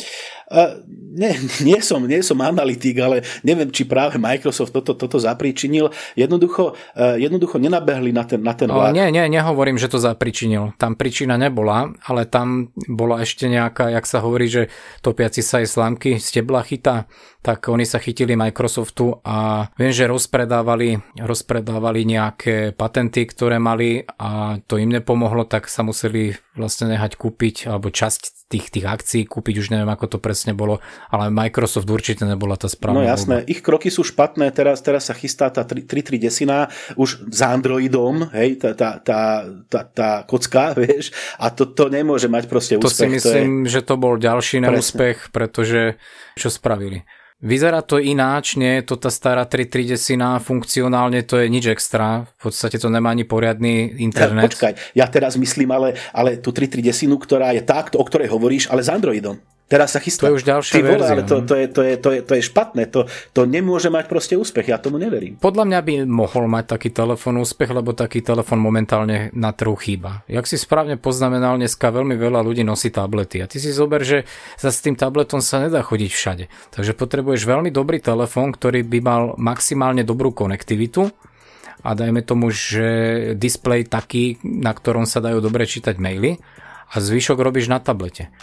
[0.50, 0.82] Uh,
[1.14, 1.30] nie,
[1.62, 5.94] nie, som, nie som analytik, ale neviem, či práve Microsoft toto, toto zapríčinil.
[6.18, 8.90] Jednoducho, uh, jednoducho nenabehli na ten, na ten vlak.
[8.90, 10.74] Nie, nie, nehovorím, že to zapričinil.
[10.74, 14.72] Tam príčina nebola, ale tam bola ešte nejaká, jak sa hovorí, že
[15.04, 17.04] topiaci sa aj slámky z tebla chytá
[17.40, 24.60] tak oni sa chytili Microsoftu a viem, že rozpredávali, rozpredávali nejaké patenty, ktoré mali a
[24.68, 29.62] to im nepomohlo, tak sa museli vlastne nehať kúpiť, alebo časť tých, tých akcií kúpiť,
[29.62, 33.00] už neviem, ako to presne bolo, ale Microsoft určite nebola tá správna.
[33.00, 33.50] No jasné, voľba.
[33.54, 36.68] ich kroky sú špatné, teraz, teraz sa chystá tá 3.3 desina
[37.00, 42.28] už s Androidom, hej, tá, tá, tá, tá, tá kocka, vieš, a to, to nemôže
[42.28, 42.84] mať proste úspech.
[42.84, 43.72] To si myslím, to je...
[43.78, 45.96] že to bol ďalší neúspech, pretože
[46.36, 47.02] čo spravili?
[47.40, 52.52] Vyzerá to ináč, nie je to tá stará 330 funkcionálne to je nič extra, v
[52.52, 54.44] podstate to nemá ani poriadny internet.
[54.44, 58.68] Ja, počkaj, ja teraz myslím ale, ale tú 330, ktorá je tá, o ktorej hovoríš,
[58.68, 59.40] ale s Androidom.
[59.70, 60.26] Teraz sa chystá.
[60.26, 61.46] To je už ďalšia Ty vole, verzia, ale to, no.
[61.46, 62.82] to, je, to, je, to, je, to je špatné.
[62.90, 64.66] To, to nemôže mať proste úspech.
[64.66, 65.38] Ja tomu neverím.
[65.38, 70.26] Podľa mňa by mohol mať taký telefón úspech, lebo taký telefón momentálne na trhu chýba.
[70.26, 73.38] Jak si správne poznamenal, dneska veľmi veľa ľudí nosí tablety.
[73.38, 74.26] A ty si zober, že
[74.58, 76.44] za s tým tabletom sa nedá chodiť všade.
[76.74, 81.14] Takže potrebuješ veľmi dobrý telefón, ktorý by mal maximálne dobrú konektivitu
[81.86, 82.88] a dajme tomu, že
[83.38, 86.42] displej taký, na ktorom sa dajú dobre čítať maily
[86.90, 88.34] a zvyšok robíš na tablete.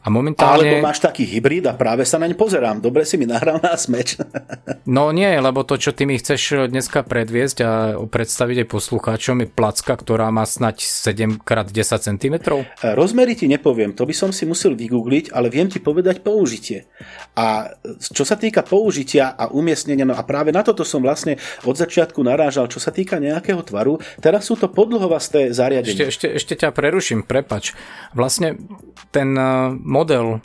[0.00, 0.80] A momentálne...
[0.80, 2.80] Alebo máš taký hybrid a práve sa naň pozerám.
[2.80, 4.16] Dobre si mi nahral na smeč.
[4.96, 7.70] no nie, lebo to, čo ty mi chceš dneska predviesť a
[8.08, 12.34] predstaviť aj poslucháčom je placka, ktorá má snať 7x10 cm.
[12.80, 16.88] Rozmery ti nepoviem, to by som si musel vygoogliť, ale viem ti povedať použitie.
[17.36, 21.36] A čo sa týka použitia a umiestnenia, no a práve na toto som vlastne
[21.68, 26.08] od začiatku narážal, čo sa týka nejakého tvaru, teraz sú to podlhovasté zariadenia.
[26.08, 27.76] Ešte, ešte, ešte ťa preruším, prepač.
[28.16, 28.56] Vlastne
[29.12, 29.36] ten
[29.82, 30.38] model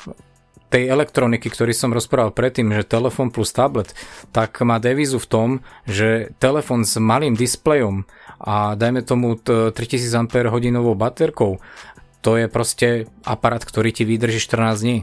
[0.68, 3.96] tej elektroniky, ktorý som rozprával predtým, že telefón plus tablet,
[4.36, 5.50] tak má devízu v tom,
[5.88, 8.04] že telefón s malým displejom
[8.38, 11.64] a dajme tomu 3000 Ah baterkou,
[12.20, 14.98] to je proste aparát, ktorý ti vydrží 14 dní.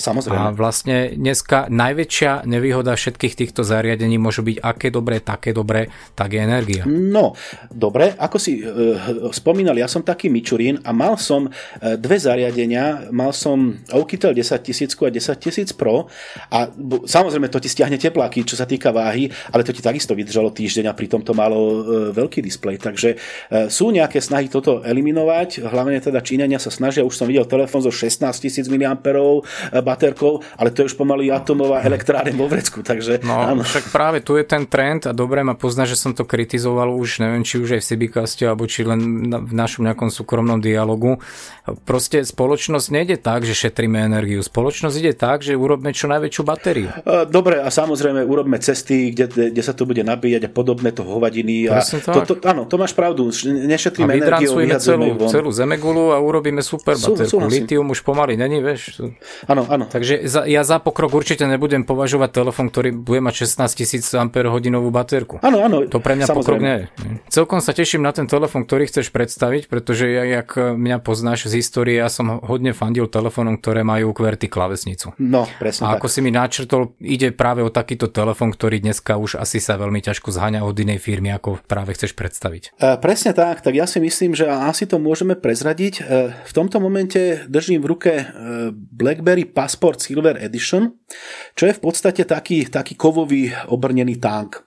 [0.00, 0.40] Samozrejme.
[0.40, 6.32] A vlastne dneska najväčšia nevýhoda všetkých týchto zariadení môžu byť aké dobré, také dobré, tak
[6.32, 6.82] je energia.
[6.88, 7.36] No,
[7.68, 8.96] dobre, ako si e,
[9.28, 14.64] spomínal, ja som taký Mičurín a mal som e, dve zariadenia, mal som Oukitel 10
[14.88, 16.08] 000 a 10 000 Pro
[16.48, 20.16] a bo, samozrejme to ti stiahne tepláky, čo sa týka váhy, ale to ti takisto
[20.16, 21.76] vydržalo týždeň a pritom to malo e,
[22.16, 23.16] veľký displej, takže e,
[23.68, 27.92] sú nejaké snahy toto eliminovať, hlavne teda Číňania sa snažia, už som videl telefón zo
[27.92, 28.96] 16 000 mAh
[29.90, 33.66] baterkou, ale to je už pomaly atomová elektrárne vo vrecku, takže No, áno.
[33.66, 37.18] však práve tu je ten trend a dobre ma pozná, že som to kritizoval už,
[37.26, 41.18] neviem, či už aj v Sibikaste, alebo či len v našom nejakom súkromnom dialogu.
[41.86, 44.40] Proste spoločnosť nejde tak, že šetríme energiu.
[44.40, 46.88] Spoločnosť ide tak, že urobme čo najväčšiu batériu.
[47.30, 51.70] Dobre, a samozrejme urobme cesty, kde, kde sa to bude nabíjať a podobné to hovadiny.
[51.70, 54.52] A to, to, áno, to máš pravdu, nešetríme energiu.
[54.60, 57.46] A celú, celú zemegulu a urobíme super baterku.
[57.46, 59.00] Litium už pomaly není, vieš.
[59.46, 59.88] Áno, áno, Áno.
[59.88, 64.92] Takže za, ja za pokrok určite nebudem považovať telefón, ktorý bude mať 16 tisíc Ah
[64.92, 65.40] baterku.
[65.40, 65.88] Áno, áno.
[65.88, 66.44] To pre mňa samozrejme.
[66.44, 66.84] pokrok nie je.
[67.32, 71.64] Celkom sa teším na ten telefón, ktorý chceš predstaviť, pretože ja, jak mňa poznáš z
[71.64, 75.16] histórie, ja som hodne fandil telefónom, ktoré majú QWERTY klavesnicu.
[75.16, 76.04] No, presne A tak.
[76.04, 80.04] ako si mi načrtol, ide práve o takýto telefón, ktorý dneska už asi sa veľmi
[80.04, 82.76] ťažko zháňa od inej firmy, ako práve chceš predstaviť.
[82.76, 85.94] E, presne tak, tak ja si myslím, že asi to môžeme prezradiť.
[86.00, 86.02] E,
[86.34, 88.24] v tomto momente držím v ruke e,
[88.74, 90.96] BlackBerry Passport Silver Edition,
[91.52, 94.64] čo je v podstate taký, taký kovový obrnený tank.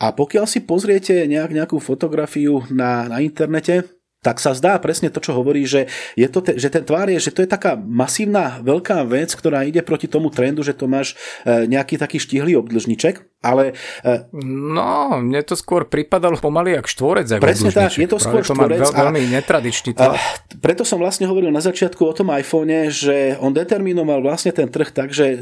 [0.00, 3.92] A pokiaľ si pozriete nejak, nejakú fotografiu na, na internete,
[4.24, 5.84] tak sa zdá presne to, čo hovorí, že,
[6.16, 9.68] je to te, že ten tvár je, že to je taká masívna veľká vec, ktorá
[9.68, 11.12] ide proti tomu trendu, že to máš
[11.44, 13.20] e, nejaký taký štihlý obdlžniček.
[13.42, 13.74] Ale...
[14.32, 17.26] No, mne to skôr pripadalo pomaly jak štvorec.
[17.26, 18.78] Jak presne tak, je to skôr štvorec.
[18.78, 20.16] Veľ, veľmi netradičný tvar.
[20.62, 24.94] Preto som vlastne hovoril na začiatku o tom iPhone, že on determinoval vlastne ten trh
[24.94, 25.34] tak, že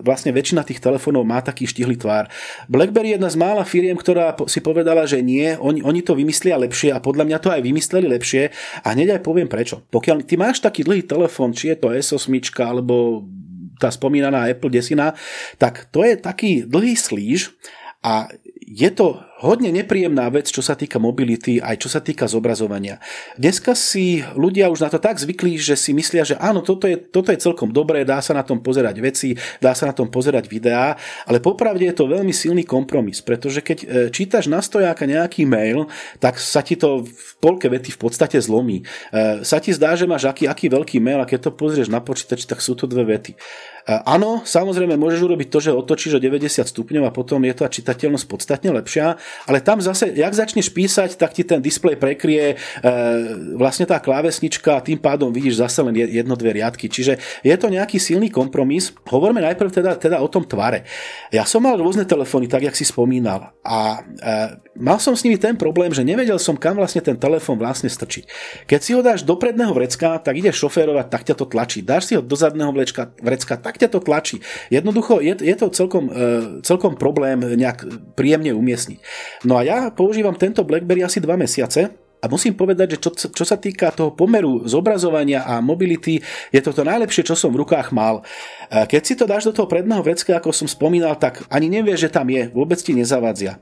[0.00, 2.30] vlastne väčšina tých telefónov má taký štihlý tvár.
[2.70, 6.54] BlackBerry je jedna z mála firiem, ktorá si povedala, že nie, oni, oni to vymyslia
[6.54, 8.54] lepšie a podľa mňa to aj vymysleli lepšie
[8.86, 9.82] a hneď aj poviem prečo.
[9.90, 12.30] Pokiaľ ty máš taký dlhý telefón, či je to S8
[12.62, 13.26] alebo
[13.80, 15.16] tá spomínaná Apple desina,
[15.56, 17.56] tak to je taký dlhý slíž
[18.04, 18.28] a
[18.60, 23.00] je to hodne nepríjemná vec, čo sa týka mobility, aj čo sa týka zobrazovania.
[23.40, 27.00] Dneska si ľudia už na to tak zvykli, že si myslia, že áno, toto je,
[27.00, 30.46] toto je celkom dobré, dá sa na tom pozerať veci, dá sa na tom pozerať
[30.46, 35.48] videá, ale popravde je to veľmi silný kompromis, pretože keď e, čítaš na stojáka nejaký
[35.48, 35.88] mail,
[36.20, 38.84] tak sa ti to v polke vety v podstate zlomí.
[39.10, 42.04] E, sa ti zdá, že máš aký, aký veľký mail a keď to pozrieš na
[42.04, 43.32] počítač, tak sú to dve vety.
[43.88, 48.26] Áno, samozrejme môžeš urobiť to, že otočíš o 90 stupňov a potom je tá čitateľnosť
[48.28, 49.16] podstatne lepšia,
[49.48, 52.56] ale tam zase, jak začneš písať, tak ti ten displej prekrie e,
[53.56, 56.92] vlastne tá klávesnička a tým pádom vidíš zase len jedno, dve riadky.
[56.92, 58.92] Čiže je to nejaký silný kompromis.
[59.08, 60.84] Hovorme najprv teda, teda o tom tvare.
[61.32, 63.56] Ja som mal rôzne telefóny, tak jak si spomínal.
[63.64, 67.56] A e, mal som s nimi ten problém, že nevedel som, kam vlastne ten telefón
[67.56, 68.24] vlastne strčiť.
[68.68, 71.80] Keď si ho dáš do predného vrecka, tak ide šoférovať, tak ťa to tlačí.
[71.80, 74.44] Dáš si ho do zadného vrecka, vrecka tak ťa to tlačí.
[74.68, 78.98] Jednoducho je, je to celkom, e, celkom problém nejak príjemne umiestniť.
[79.48, 83.44] No a ja používam tento BlackBerry asi dva mesiace a musím povedať, že čo, čo
[83.48, 86.20] sa týka toho pomeru zobrazovania a mobility,
[86.52, 88.20] je to to najlepšie, čo som v rukách mal.
[88.68, 92.08] E, keď si to dáš do toho predného vrecka, ako som spomínal, tak ani nevieš,
[92.08, 93.56] že tam je, vôbec ti nezavadzia.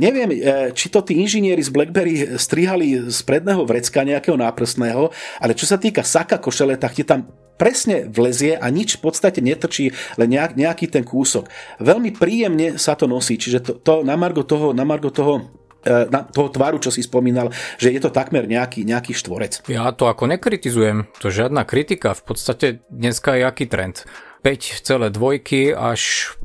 [0.00, 0.36] Neviem, e,
[0.72, 5.76] či to tí inžinieri z BlackBerry strihali z predného vrecka nejakého náprstného, ale čo sa
[5.76, 10.58] týka saka košele, tak ti tam presne vlezie a nič v podstate netrčí, len nejak,
[10.58, 11.46] nejaký ten kúsok.
[11.78, 15.44] Veľmi príjemne sa to nosí, čiže to, to na margo toho, na margo toho e,
[15.84, 19.64] na toho tvaru, čo si spomínal, že je to takmer nejaký, nejaký štvorec.
[19.68, 24.08] Ja to ako nekritizujem, to žiadna kritika, v podstate dneska je aký trend.
[24.44, 26.02] 5,2 až,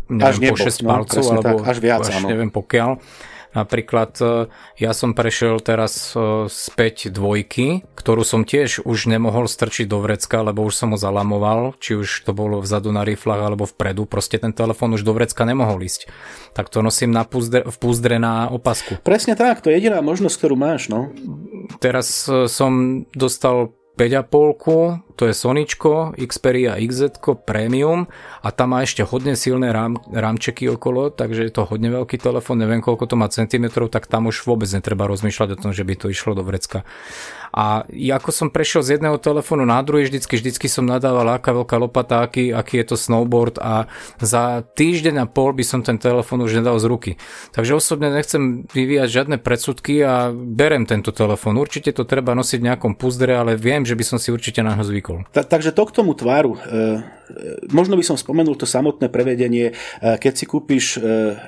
[0.08, 2.28] neviem, až nebo, po 6 no, palcov, alebo tak, až viac, až áno.
[2.32, 2.90] neviem pokiaľ.
[3.50, 4.26] Napríklad e,
[4.78, 10.46] ja som prešiel teraz e, späť dvojky, ktorú som tiež už nemohol strčiť do vrecka,
[10.46, 14.38] lebo už som ho zalamoval, či už to bolo vzadu na riflách alebo vpredu, proste
[14.38, 16.06] ten telefón už do vrecka nemohol ísť.
[16.54, 19.02] Tak to nosím na púzdre, v púzdre na opasku.
[19.02, 21.10] Presne tak, to je jediná možnosť, ktorú máš, no.
[21.82, 28.08] Teraz e, som dostal 5,5, to je Soničko, Xperia XZ Premium
[28.40, 32.64] a tam má ešte hodne silné rám, rámčeky okolo, takže je to hodne veľký telefón,
[32.64, 36.00] neviem koľko to má centimetrov, tak tam už vôbec netreba rozmýšľať o tom, že by
[36.00, 36.88] to išlo do vrecka.
[37.54, 41.76] A ako som prešiel z jedného telefónu na druhý, vždycky, vždycky som nadával, aká veľká
[41.82, 43.90] lopata, aký, aký je to snowboard a
[44.22, 47.12] za týždeň a pol by som ten telefón už nedal z ruky.
[47.54, 51.58] Takže osobne nechcem vyvíjať žiadne predsudky a berem tento telefón.
[51.58, 54.78] Určite to treba nosiť v nejakom puzdre, ale viem, že by som si určite na
[54.78, 55.28] ho zvykol.
[55.34, 56.56] Ta, takže to k tomu tváru.
[56.56, 57.19] E,
[57.70, 59.72] možno by som spomenul to samotné prevedenie.
[59.72, 59.74] E,
[60.18, 61.00] keď si kúpiš e,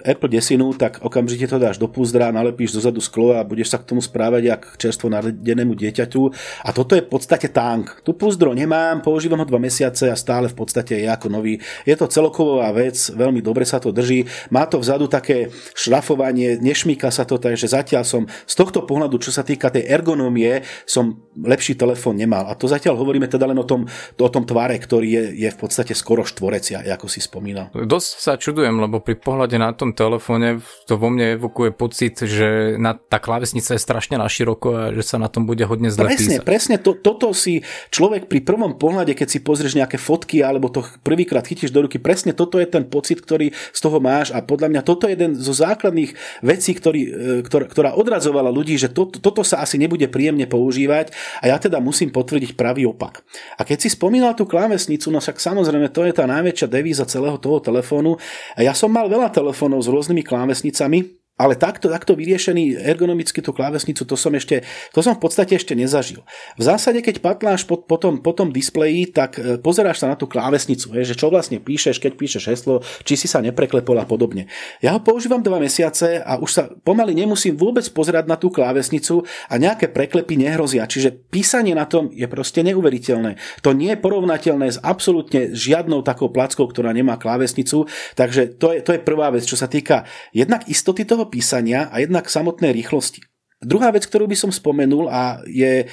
[0.05, 3.87] Apple desinu, tak okamžite to dáš do púzdra, nalepíš dozadu sklo a budeš sa k
[3.89, 6.21] tomu správať jak čerstvo narodenému dieťaťu.
[6.65, 8.01] A toto je v podstate tank.
[8.05, 11.57] Tu púzdro nemám, používam ho dva mesiace a stále v podstate je ako nový.
[11.85, 14.25] Je to celoková vec, veľmi dobre sa to drží.
[14.53, 19.33] Má to vzadu také šrafovanie, nešmíka sa to, takže zatiaľ som z tohto pohľadu, čo
[19.33, 22.47] sa týka tej ergonómie, som lepší telefón nemal.
[22.47, 25.57] A to zatiaľ hovoríme teda len o tom, o tom tvare, ktorý je, je v
[25.57, 27.71] podstate podstate skoro štvorec, ako si spomínal.
[27.71, 32.75] Dosť sa čudujem, lebo pri pohľade na tom telefóne to vo mne evokuje pocit, že
[32.75, 36.11] na, tá klávesnica je strašne na široko a že sa na tom bude hodne zle
[36.11, 36.43] Presne, písať.
[36.43, 40.83] presne to, toto si človek pri prvom pohľade, keď si pozrieš nejaké fotky alebo to
[41.07, 44.75] prvýkrát chytíš do ruky, presne toto je ten pocit, ktorý z toho máš a podľa
[44.75, 47.11] mňa toto je jeden zo základných vecí, ktorý, e,
[47.47, 51.79] ktorá, ktorá odradzovala ľudí, že to, toto sa asi nebude príjemne používať a ja teda
[51.79, 53.23] musím potvrdiť pravý opak.
[53.55, 57.05] A keď si spomínal tú klávesnicu, no však samozrejme samozrejme to je tá najväčšia devíza
[57.05, 58.17] celého toho telefónu.
[58.57, 64.05] Ja som mal veľa telefónov s rôznymi klávesnicami, ale takto, takto vyriešený ergonomicky tú klávesnicu,
[64.05, 64.61] to som ešte,
[64.93, 66.21] to som v podstate ešte nezažil.
[66.53, 70.15] V zásade, keď patláš po, po, tom, po tom displeji, tak e, pozeráš sa na
[70.15, 74.05] tú klávesnicu, je, že čo vlastne píšeš, keď píšeš heslo, či si sa nepreklepol a
[74.05, 74.45] podobne.
[74.85, 79.25] Ja ho používam dva mesiace a už sa pomaly nemusím vôbec pozerať na tú klávesnicu
[79.49, 80.85] a nejaké preklepy nehrozia.
[80.85, 83.41] Čiže písanie na tom je proste neuveriteľné.
[83.65, 88.79] To nie je porovnateľné s absolútne žiadnou takou plackou, ktorá nemá klávesnicu, takže to je,
[88.85, 93.23] to je prvá vec, čo sa týka jednak istoty toho písania a jednak samotnej rýchlosti.
[93.61, 95.85] Druhá vec, ktorú by som spomenul a je,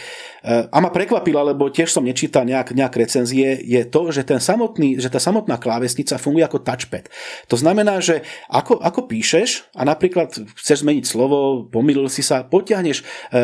[0.48, 4.96] a ma prekvapila, lebo tiež som nečítal nejak, nejak recenzie, je to, že, ten samotný,
[4.96, 7.12] že tá samotná klávesnica funguje ako touchpad.
[7.52, 13.04] To znamená, že ako, ako píšeš a napríklad chceš zmeniť slovo, pomýlil si sa, potiahneš
[13.04, 13.36] e,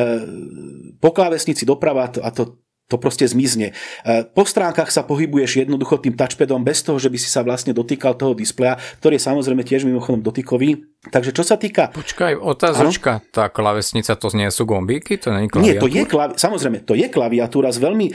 [1.04, 3.72] po klávesnici doprava a to to proste zmizne.
[4.04, 7.72] E, po stránkach sa pohybuješ jednoducho tým touchpadom bez toho, že by si sa vlastne
[7.72, 10.84] dotýkal toho displeja, ktorý je samozrejme tiež mimochodom dotykový.
[11.04, 11.92] Takže čo sa týka...
[11.92, 13.28] Počkaj, otázočka, ano?
[13.28, 15.20] tá klavesnica, to nie sú gombíky?
[15.20, 18.12] To nie je Nie, to je klavi- samozrejme, to je klaviatúra s veľmi e,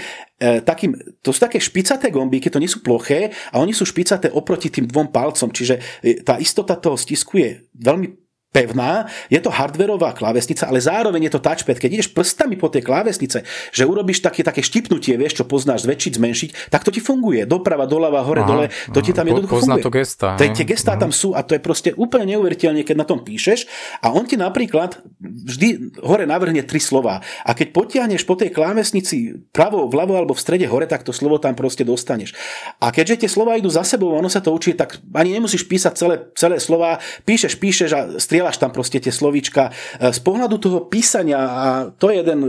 [0.65, 4.73] takým, to sú také špicaté gombíky, to nie sú ploché a oni sú špicaté oproti
[4.73, 10.17] tým dvom palcom, čiže e, tá istota toho stisku je veľmi pevná, je to hardverová
[10.17, 11.77] klávesnica, ale zároveň je to touchpad.
[11.77, 16.13] Keď ideš prstami po tej klávesnice, že urobíš také, také štipnutie, vieš, čo poznáš, zväčšiť,
[16.17, 17.45] zmenšiť, tak to ti funguje.
[17.45, 19.85] Doprava, doľava, hore, aha, dole, to ti tam jednoducho Pozná funguje.
[19.85, 20.27] to gesta.
[20.41, 23.69] Tie gestá tam sú a to je proste úplne neuveriteľne, keď na tom píšeš
[24.01, 27.21] a on ti napríklad vždy hore navrhne tri slova.
[27.45, 31.37] A keď potiahneš po tej klávesnici pravo, vľavo alebo v strede hore, tak to slovo
[31.37, 32.33] tam proste dostaneš.
[32.81, 35.93] A keďže tie slova idú za sebou, ono sa to učí, tak ani nemusíš písať
[35.93, 36.97] celé, celé slova,
[37.29, 38.01] píšeš, píšeš a
[38.39, 39.75] strieľaš tam proste tie slovíčka.
[39.99, 42.39] E, z pohľadu toho písania, a to je jeden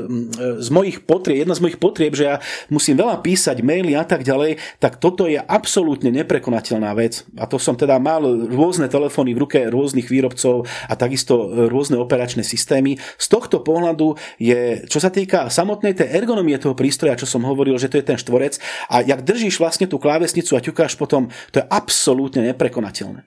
[0.62, 2.36] z mojich potrieb, jedna z mojich potrieb, že ja
[2.70, 7.26] musím veľa písať maily a tak ďalej, tak toto je absolútne neprekonateľná vec.
[7.34, 12.47] A to som teda mal rôzne telefóny v ruke rôznych výrobcov a takisto rôzne operačné
[12.47, 12.95] systémy.
[13.18, 17.74] Z tohto pohľadu je, čo sa týka samotnej tej ergonomie toho prístroja, čo som hovoril,
[17.82, 21.59] že to je ten štvorec a jak držíš vlastne tú klávesnicu a ťukáš potom, to
[21.59, 23.26] je absolútne neprekonateľné.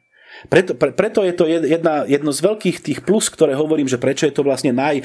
[0.52, 4.28] Preto, pre, preto je to jedna, jedno z veľkých tých plus, ktoré hovorím, že prečo
[4.28, 5.04] je to vlastne naj e,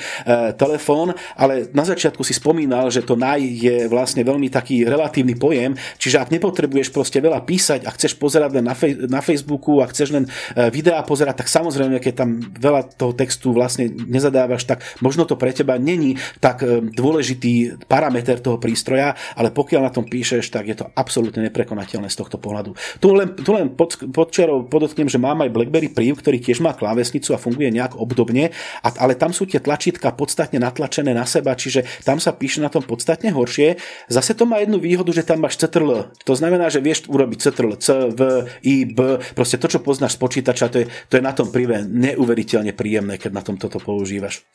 [0.58, 5.78] telefón, ale na začiatku si spomínal, že to naj je vlastne veľmi taký relatívny pojem,
[5.98, 9.90] čiže ak nepotrebuješ proste veľa písať a chceš pozerať len na, fej, na Facebooku a
[9.90, 10.30] chceš len e,
[10.74, 15.54] videá pozerať, tak samozrejme, keď tam veľa toho textu vlastne nezadávaš, tak možno to pre
[15.54, 20.76] teba není tak e, dôležitý parameter toho prístroja, ale pokiaľ na tom píšeš, tak je
[20.78, 22.74] to absolútne neprekonateľné z tohto pohľadu.
[22.98, 26.72] Tu len, tu len pod, podčiarov podotknem, že mám aj BlackBerry Priv, ktorý tiež má
[26.72, 31.52] klávesnicu a funguje nejak obdobne, a, ale tam sú tie tlačítka podstatne natlačené na seba,
[31.52, 33.76] čiže tam sa píše na tom podstatne horšie.
[34.08, 36.16] Zase to má jednu výhodu, že tam máš CTRL.
[36.24, 38.20] To znamená, že vieš urobiť CTRL, C, V,
[38.64, 41.84] I, B, proste to, čo poznáš z počítača, to je, to je na tom Prive
[41.84, 44.46] neuveriteľne príjemné, keď na tom toto používaš.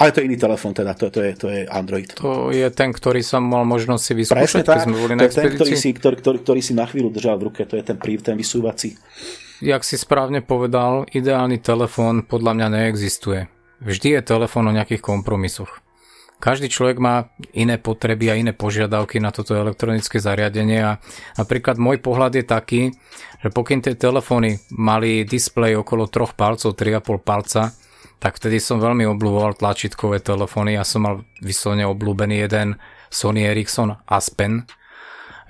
[0.00, 2.08] Ale to je iný telefón, teda to, to, je, to je Android.
[2.24, 5.52] To je ten, ktorý som mal možnosť si vyskúšať, keď sme boli to je ten,
[5.52, 8.24] ktorý si, ktorý, ktorý, ktorý si na chvíľu držal v ruke, to je ten prív,
[8.24, 8.96] ten vysúvací
[9.60, 13.46] jak si správne povedal, ideálny telefón podľa mňa neexistuje.
[13.80, 15.80] Vždy je telefón o nejakých kompromisoch.
[16.40, 20.96] Každý človek má iné potreby a iné požiadavky na toto elektronické zariadenie a
[21.36, 22.82] napríklad môj pohľad je taký,
[23.44, 27.76] že pokým tie telefóny mali displej okolo troch palcov, 3,5 palca,
[28.16, 30.80] tak vtedy som veľmi obľúboval tlačítkové telefóny.
[30.80, 32.80] Ja som mal vyslovene obľúbený jeden
[33.12, 34.64] Sony Ericsson Aspen,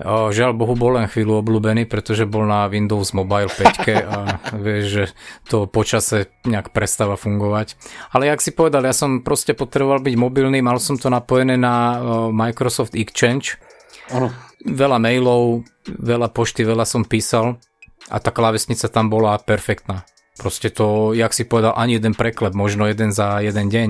[0.07, 4.19] Žiaľ Bohu bol len chvíľu obľúbený, pretože bol na Windows Mobile 5 a
[4.65, 5.05] vieš, že
[5.45, 7.77] to počase nejak prestáva fungovať.
[8.17, 12.01] Ale jak si povedal, ja som proste potreboval byť mobilný, mal som to napojené na
[12.33, 13.61] Microsoft Exchange.
[14.09, 14.33] Ano.
[14.65, 17.61] Veľa mailov, veľa pošty, veľa som písal
[18.09, 20.09] a tá klávesnica tam bola perfektná.
[20.41, 23.89] Proste to, jak si povedal, ani jeden preklep, možno jeden za jeden deň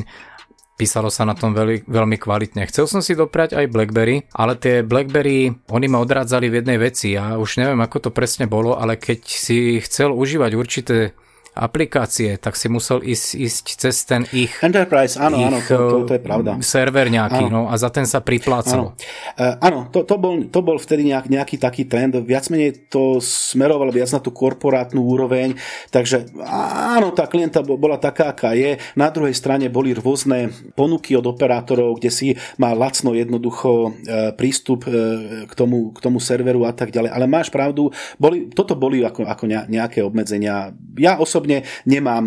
[0.81, 2.65] písalo sa na tom veľmi, veľmi kvalitne.
[2.73, 7.13] Chcel som si dopriať aj BlackBerry, ale tie BlackBerry, oni ma odrádzali v jednej veci.
[7.13, 11.13] Ja už neviem, ako to presne bolo, ale keď si chcel užívať určité
[11.55, 14.55] aplikácie, tak si musel ísť, ísť cez ten ich...
[14.63, 16.51] Enterprise, áno, ich, áno, to, to, to je pravda.
[16.63, 17.67] Server nejaký, áno.
[17.67, 18.95] no a za ten sa priplácal.
[18.95, 18.99] Áno,
[19.37, 23.19] uh, áno to, to, bol, to bol vtedy nejak, nejaký taký trend, viac menej to
[23.21, 25.59] smerovalo viac na tú korporátnu úroveň,
[25.91, 26.31] takže
[26.97, 28.79] áno, tá klienta bola taká, aká je.
[28.95, 34.87] Na druhej strane boli rôzne ponuky od operátorov, kde si mal lacno jednoducho uh, prístup
[34.87, 37.11] uh, k, tomu, k tomu serveru a tak ďalej.
[37.11, 40.73] Ale máš pravdu, boli, toto boli ako, ako nejaké obmedzenia.
[40.97, 42.25] Ja osobne osobne nemám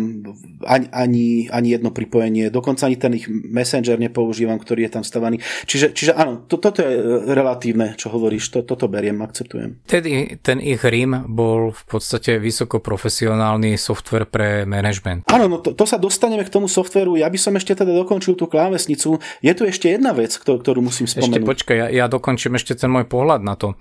[0.64, 5.40] ani, ani, ani jedno pripojenie, dokonca ani ten ich messenger nepoužívam, ktorý je tam stavaný.
[5.64, 6.92] Čiže, čiže áno, to, toto je
[7.32, 9.80] relatívne, čo hovoríš, to, toto beriem, akceptujem.
[9.88, 15.28] Tedy ten ich RIM bol v podstate vysokoprofesionálny software pre management.
[15.28, 17.16] Áno, no to, to sa dostaneme k tomu softveru.
[17.16, 19.20] Ja by som ešte teda dokončil tú klávesnicu.
[19.40, 21.40] Je tu ešte jedna vec, ktorú musím spomenúť.
[21.40, 23.76] Ešte počkaj, ja, ja dokončím ešte ten môj pohľad na to.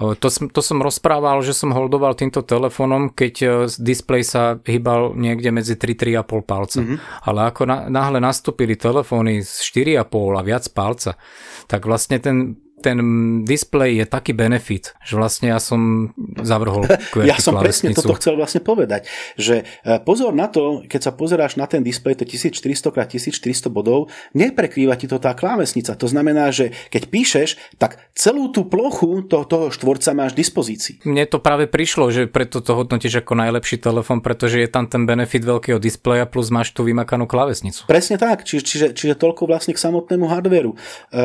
[0.00, 5.12] To som, to som rozprával, že som holdoval týmto telefónom, keď e, displej sa hýbal
[5.12, 6.80] niekde medzi 3-3,5 palca.
[6.80, 6.98] Mm-hmm.
[7.28, 9.60] Ale ako na, náhle nastúpili telefóny z
[10.00, 11.20] 4,5 a viac palca,
[11.68, 12.98] tak vlastne ten ten
[13.44, 16.10] display je taký benefit, že vlastne ja som
[16.40, 19.06] zavrhol QWERTY Ja som presne toto chcel vlastne povedať,
[19.36, 23.68] že e, pozor na to, keď sa pozeráš na ten displej, to 1400 x 1400
[23.68, 25.92] bodov, neprekrýva ti to tá klávesnica.
[25.94, 30.96] To znamená, že keď píšeš, tak celú tú plochu toho, toho štvorca máš v dispozícii.
[31.04, 35.04] Mne to práve prišlo, že preto to hodnotíš ako najlepší telefón, pretože je tam ten
[35.04, 37.84] benefit veľkého displeja plus máš tú vymakanú klávesnicu.
[37.90, 40.72] Presne tak, čiže, čiže, čiže toľko vlastne k samotnému hardveru.
[41.10, 41.18] E,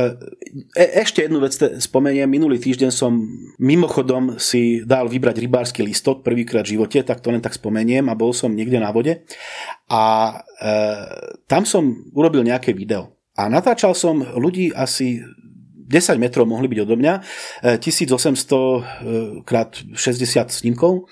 [0.75, 3.15] e ešte jednu vec spomeniem, minulý týždeň som
[3.61, 8.17] mimochodom si dal vybrať rybársky listok prvýkrát v živote, tak to len tak spomeniem a
[8.17, 9.21] bol som niekde na vode
[9.87, 10.03] a
[10.59, 10.71] e,
[11.45, 13.13] tam som urobil nejaké video.
[13.37, 15.21] A natáčal som ľudí asi
[15.85, 17.13] 10 metrov mohli byť odo mňa,
[17.77, 18.81] 1800 e,
[19.45, 21.05] krát 60 snímkov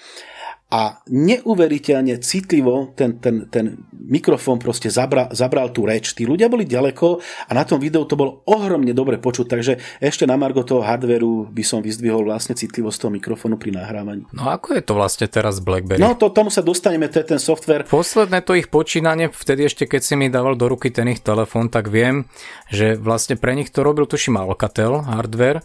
[0.74, 6.18] a neuveriteľne citlivo ten, ten, ten mikrofón proste zabra, zabral tú reč.
[6.18, 10.26] Tí ľudia boli ďaleko a na tom videu to bolo ohromne dobre počuť, takže ešte
[10.26, 14.26] na margo toho hardveru by som vyzdvihol vlastne citlivosť toho mikrofónu pri nahrávaní.
[14.34, 16.02] No ako je to vlastne teraz BlackBerry?
[16.02, 17.86] No to, tomu sa dostaneme, to je ten software.
[17.86, 21.70] Posledné to ich počínanie, vtedy ešte keď si mi dával do ruky ten ich telefón,
[21.70, 22.26] tak viem,
[22.74, 25.62] že vlastne pre nich to robil tuším Alcatel hardware,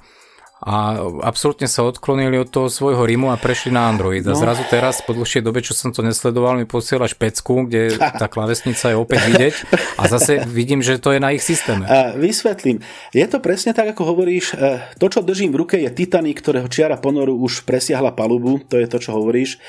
[0.58, 4.26] a absolútne sa odklonili od toho svojho Rimu a prešli na Android.
[4.26, 4.38] A no.
[4.38, 8.90] zrazu teraz, po dlhšej dobe, čo som to nesledoval, mi posiela špecku, kde tá klavesnica
[8.90, 9.54] je opäť vidieť
[9.94, 11.86] a zase vidím, že to je na ich systéme.
[11.86, 12.82] A vysvetlím.
[13.14, 14.58] Je to presne tak, ako hovoríš.
[14.58, 18.58] E, to, čo držím v ruke, je Titanic, ktorého čiara ponoru už presiahla palubu.
[18.66, 19.62] To je to, čo hovoríš.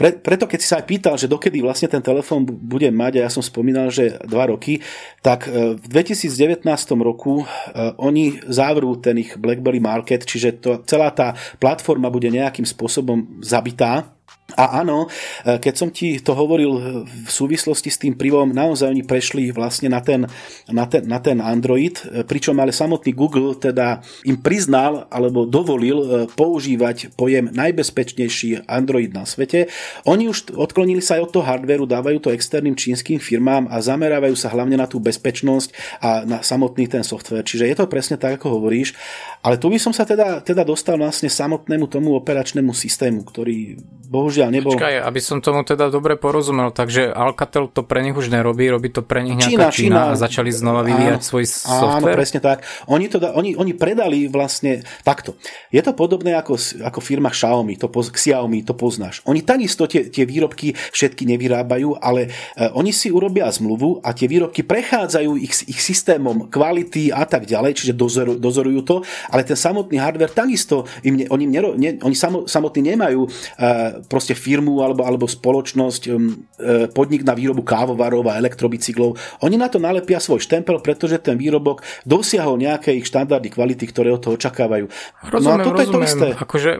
[0.00, 3.28] Pre, preto, keď si sa aj pýtal, že dokedy vlastne ten telefón bude mať, a
[3.28, 4.80] ja som spomínal, že dva roky,
[5.20, 6.64] tak e, v 2019
[7.04, 12.62] roku e, oni závrú ten ich BlackBerry Market, čiže to, celá tá platforma bude nejakým
[12.62, 14.14] spôsobom zabitá
[14.56, 15.06] a áno,
[15.44, 19.92] e, keď som ti to hovoril v súvislosti s tým privom, naozaj oni prešli vlastne
[19.92, 20.26] na ten,
[20.70, 25.98] na ten, na ten Android, e, pričom ale samotný Google teda im priznal alebo dovolil
[26.00, 29.68] e, používať pojem najbezpečnejší Android na svete.
[30.08, 34.32] Oni už odklonili sa aj od toho hardveru, dávajú to externým čínskym firmám a zamerávajú
[34.38, 37.44] sa hlavne na tú bezpečnosť a na samotný ten software.
[37.44, 38.96] Čiže je to presne tak, ako hovoríš.
[39.44, 43.76] Ale tu by som sa teda, teda dostal vlastne samotnému tomu operačnému systému, ktorý
[44.08, 44.72] bohužiaľ bohužiaľ nebol.
[44.72, 48.88] Počkaj, aby som tomu teda dobre porozumel, takže Alcatel to pre nich už nerobí, robí
[48.88, 52.14] to pre nich nejaká Čína, Čína, Čína a začali znova vyvíjať áno, svoj software?
[52.14, 52.64] Áno, presne tak.
[52.88, 55.36] Oni, to, oni, oni predali vlastne takto.
[55.68, 59.20] Je to podobné ako, ako firma Xiaomi, to, poz, Xiaomi, to poznáš.
[59.28, 64.30] Oni takisto tie, tie výrobky všetky nevyrábajú, ale uh, oni si urobia zmluvu a tie
[64.30, 68.96] výrobky prechádzajú ich, ich systémom kvality a tak ďalej, čiže dozoru, dozorujú to,
[69.28, 72.16] ale ten samotný hardware takisto im ne, oni, nero, ne, oni
[72.46, 78.22] samotní nemajú uh, proste proste firmu alebo, alebo spoločnosť, um, e, podnik na výrobu kávovarov
[78.30, 83.50] a elektrobicyklov, oni na to nalepia svoj štempel, pretože ten výrobok dosiahol nejaké ich štandardy
[83.50, 84.86] kvality, ktoré od toho očakávajú.
[85.34, 85.82] Rozumiem, no a toto rozumiem.
[85.82, 86.28] je to isté.
[86.38, 86.70] Akože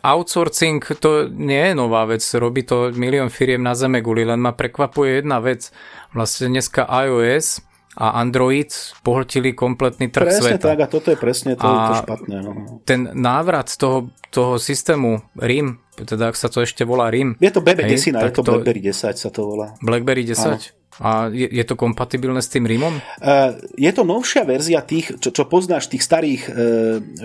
[0.00, 4.54] outsourcing to nie je nová vec, robí to milión firiem na zeme guli, len ma
[4.54, 5.74] prekvapuje jedna vec.
[6.14, 8.70] Vlastne dneska iOS a Android
[9.06, 10.66] pohltili kompletný trh presne sveta.
[10.74, 12.36] tak a toto je presne to, to špatné.
[12.42, 12.50] No.
[12.82, 17.38] Ten návrat toho, toho systému RIM, teda ak sa to ešte volá RIM.
[17.38, 19.78] Je to BB10, je to, to BlackBerry 10 sa to volá.
[19.78, 20.34] BlackBerry 10?
[20.42, 20.58] Áno.
[21.02, 22.94] A je, je to kompatibilné s tým RIMom?
[23.18, 26.54] Uh, je to novšia verzia tých, čo, čo poznáš, tých starých uh,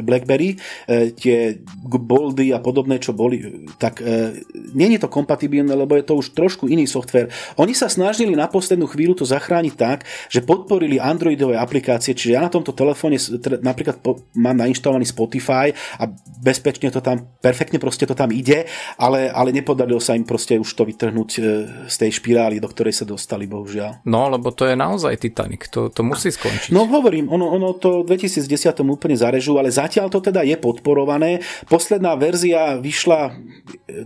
[0.01, 4.33] BlackBerry, uh, tie Boldy a podobné, čo boli, tak uh,
[4.73, 7.29] nie je to kompatibilné, lebo je to už trošku iný software.
[7.61, 12.41] Oni sa snažili na poslednú chvíľu to zachrániť tak, že podporili Androidové aplikácie, čiže ja
[12.41, 13.21] na tomto telefóne
[13.61, 15.69] napríklad po, mám nainštalovaný Spotify
[16.01, 16.09] a
[16.41, 18.65] bezpečne to tam, perfektne proste to tam ide,
[18.97, 21.43] ale, ale nepodarilo sa im proste už to vytrhnúť uh,
[21.85, 24.07] z tej špirály, do ktorej sa dostali bohužiaľ.
[24.07, 26.71] No, lebo to je naozaj Titanic, to, to musí skončiť.
[26.71, 28.47] No hovorím, ono, ono to v 2010
[28.87, 31.43] úplne zarežú, ale zatiaľ to teda je podporované.
[31.67, 33.35] Posledná verzia vyšla,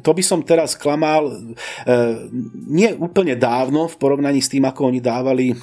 [0.02, 1.34] to by som teraz klamal, e,
[2.66, 5.54] nie úplne dávno v porovnaní s tým, ako oni dávali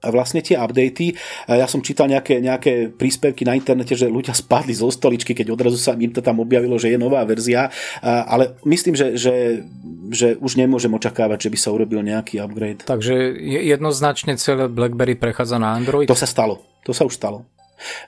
[0.00, 1.12] vlastne tie updaty.
[1.44, 5.76] Ja som čítal nejaké, nejaké príspevky na internete, že ľudia spadli zo stoličky, keď odrazu
[5.76, 7.68] sa im to tam objavilo, že je nová verzia,
[8.04, 9.64] ale myslím, že, že,
[10.08, 12.88] že už nemôžem očakávať, že by sa urobil nejaký upgrade.
[12.88, 16.08] Takže jednoznačne celé BlackBerry prechádza na Android?
[16.08, 16.64] To sa stalo.
[16.88, 17.44] To sa už stalo.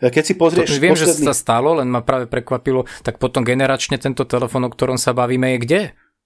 [0.01, 0.68] Keď si pozrieš...
[0.68, 1.24] To, viem, posledný...
[1.24, 5.16] že sa stalo, len ma práve prekvapilo, tak potom generačne tento telefón, o ktorom sa
[5.16, 5.80] bavíme, je kde?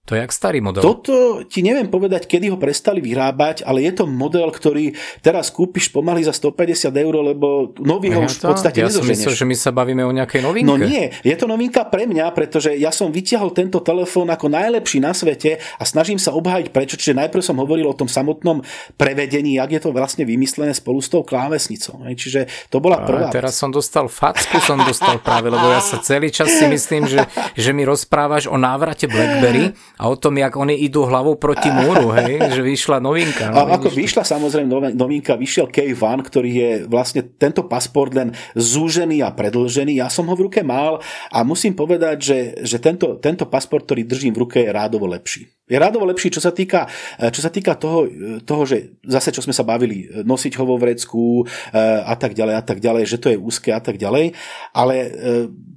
[0.07, 0.87] To je jak starý model.
[0.87, 5.91] Toto ti neviem povedať, kedy ho prestali vyrábať, ale je to model, ktorý teraz kúpiš
[5.91, 9.57] pomaly za 150 eur, lebo nový ho už v podstate ja som myslel, že my
[9.59, 10.71] sa bavíme o nejakej novinke.
[10.71, 15.03] No nie, je to novinka pre mňa, pretože ja som vyťahol tento telefón ako najlepší
[15.03, 18.63] na svete a snažím sa obhájiť prečo, čiže najprv som hovoril o tom samotnom
[18.95, 21.99] prevedení, jak je to vlastne vymyslené spolu s tou klávesnicou.
[22.07, 23.27] Čiže to bola prvá.
[23.27, 23.63] A teraz vec.
[23.67, 27.27] som dostal facku, som dostal práve, lebo ja sa celý čas si myslím, že,
[27.59, 32.13] že mi rozprávaš o návrate BlackBerry a o tom, jak oni idú hlavou proti múru,
[32.21, 33.49] hej, že vyšla novinka.
[33.49, 39.25] No, a ako vyšla samozrejme novinka, vyšiel K1, ktorý je vlastne tento pasport len zúžený
[39.25, 39.97] a predlžený.
[39.97, 41.01] Ja som ho v ruke mal
[41.33, 45.56] a musím povedať, že, že tento, tento pasport, ktorý držím v ruke, je rádovo lepší.
[45.67, 46.87] Je rádovo lepší, čo sa týka,
[47.19, 48.07] čo sa týka toho,
[48.47, 51.43] toho, že zase, čo sme sa bavili, nosiť ho vo vrecku
[52.07, 54.31] a tak ďalej a tak ďalej, že to je úzke a tak ďalej.
[54.71, 55.09] Ale e,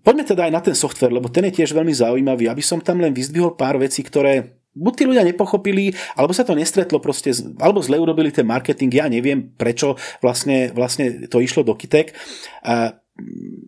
[0.05, 2.45] poďme teda aj na ten software, lebo ten je tiež veľmi zaujímavý.
[2.53, 6.53] Aby som tam len vyzdvihol pár vecí, ktoré buď tí ľudia nepochopili, alebo sa to
[6.53, 11.73] nestretlo proste, alebo zle urobili ten marketing, ja neviem prečo vlastne, vlastne to išlo do
[11.73, 12.13] kitek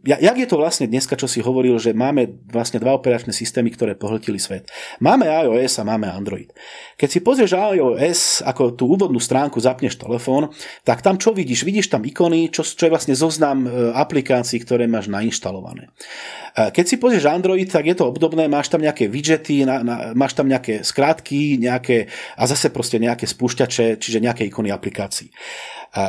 [0.02, 3.94] jak je to vlastne dneska, čo si hovoril, že máme vlastne dva operačné systémy, ktoré
[3.94, 4.66] pohltili svet.
[4.98, 6.50] Máme iOS a máme Android.
[6.98, 10.50] Keď si pozrieš iOS, ako tú úvodnú stránku zapneš telefón,
[10.82, 11.62] tak tam čo vidíš?
[11.62, 15.94] Vidíš tam ikony, čo, čo je vlastne zoznam e, aplikácií, ktoré máš nainštalované.
[16.58, 19.96] E, keď si pozrieš Android, tak je to obdobné, máš tam nejaké widgety, na, na,
[20.18, 25.30] máš tam nejaké skrátky, nejaké, a zase proste nejaké spúšťače, čiže nejaké ikony aplikácií.
[25.30, 26.04] E,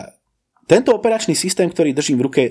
[0.65, 2.43] tento operačný systém, ktorý držím v ruke,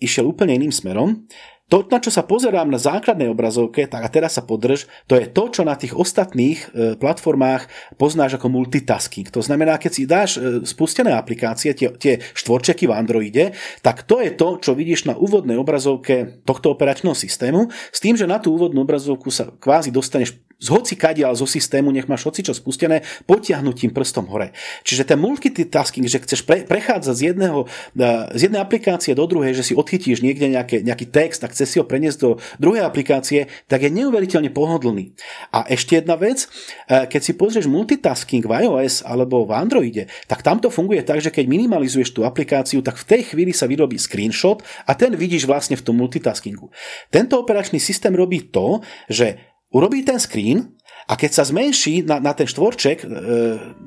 [0.00, 1.24] išiel úplne iným smerom.
[1.66, 5.26] To, na čo sa pozerám na základnej obrazovke, tak a teraz sa podrž, to je
[5.26, 7.66] to, čo na tých ostatných e, platformách
[7.98, 9.26] poznáš ako multitasking.
[9.34, 13.44] To znamená, keď si dáš e, spustené aplikácie, tie, tie štvorčeky v Androide,
[13.82, 18.30] tak to je to, čo vidíš na úvodnej obrazovke tohto operačného systému, s tým, že
[18.30, 22.40] na tú úvodnú obrazovku sa kvázi dostaneš z hoci kadiaľ zo systému, nech máš hoci
[22.40, 24.56] čo spustené, potiahnutím prstom hore.
[24.88, 29.52] Čiže ten multitasking, že chceš pre, prechádzať z, jedného, e, z jednej aplikácie do druhej,
[29.52, 33.52] že si odchytíš niekde nejaké, nejaký text a chceš si ho preniesť do druhej aplikácie,
[33.68, 35.12] tak je neuveriteľne pohodlný.
[35.52, 36.48] A ešte jedna vec,
[36.88, 41.20] e, keď si pozrieš multitasking v iOS alebo v Androide, tak tam to funguje tak,
[41.20, 45.44] že keď minimalizuješ tú aplikáciu, tak v tej chvíli sa vyrobí screenshot a ten vidíš
[45.44, 46.72] vlastne v tom multitaskingu.
[47.12, 48.80] Tento operačný systém robí to,
[49.12, 53.08] že urobí ten screen a keď sa zmenší na, na ten štvorček, e,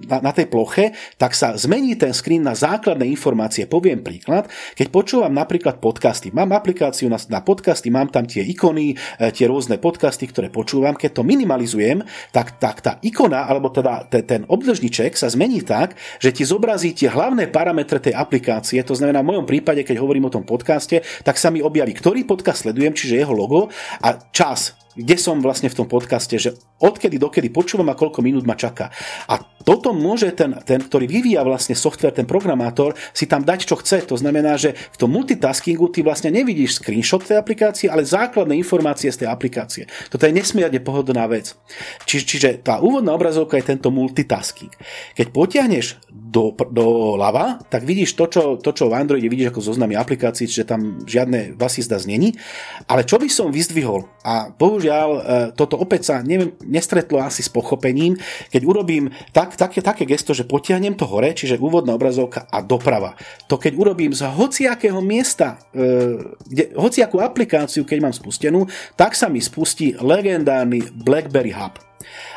[0.08, 3.68] na, na tej ploche, tak sa zmení ten screen na základné informácie.
[3.68, 4.48] Poviem príklad,
[4.80, 9.52] keď počúvam napríklad podcasty, mám aplikáciu na, na podcasty, mám tam tie ikony, e, tie
[9.52, 14.42] rôzne podcasty, ktoré počúvam, keď to minimalizujem, tak, tak tá ikona, alebo teda ten, ten
[14.48, 18.80] obdržniček sa zmení tak, že ti zobrazí tie hlavné parametre tej aplikácie.
[18.88, 22.24] To znamená, v mojom prípade, keď hovorím o tom podcaste, tak sa mi objaví, ktorý
[22.24, 23.68] podcast sledujem, čiže jeho logo
[24.00, 28.44] a čas kde som vlastne v tom podcaste, že odkedy dokedy počúvam a koľko minút
[28.44, 28.92] ma čaká.
[29.32, 33.80] A toto môže ten, ten, ktorý vyvíja vlastne software, ten programátor, si tam dať, čo
[33.80, 34.04] chce.
[34.12, 39.08] To znamená, že v tom multitaskingu ty vlastne nevidíš screenshot tej aplikácie, ale základné informácie
[39.08, 39.88] z tej aplikácie.
[40.12, 41.56] Toto je nesmierne pohodlná vec.
[42.04, 44.72] Či, čiže tá úvodná obrazovka je tento multitasking.
[45.16, 46.00] Keď potiahneš
[46.30, 50.46] do, do lava, tak vidíš to čo, to, čo v Androide vidíš ako zoznamy aplikácií,
[50.46, 52.38] čiže tam žiadne vasizda znení.
[52.86, 55.22] Ale čo by som vyzdvihol, a bohužiaľ e,
[55.58, 58.14] toto opäť sa neviem, nestretlo asi s pochopením,
[58.54, 63.18] keď urobím tak, také, také gesto, že potiahnem to hore, čiže úvodná obrazovka a doprava.
[63.50, 69.26] To keď urobím z hociakého miesta, e, kde, hociakú aplikáciu, keď mám spustenú, tak sa
[69.26, 71.90] mi spustí legendárny BlackBerry Hub.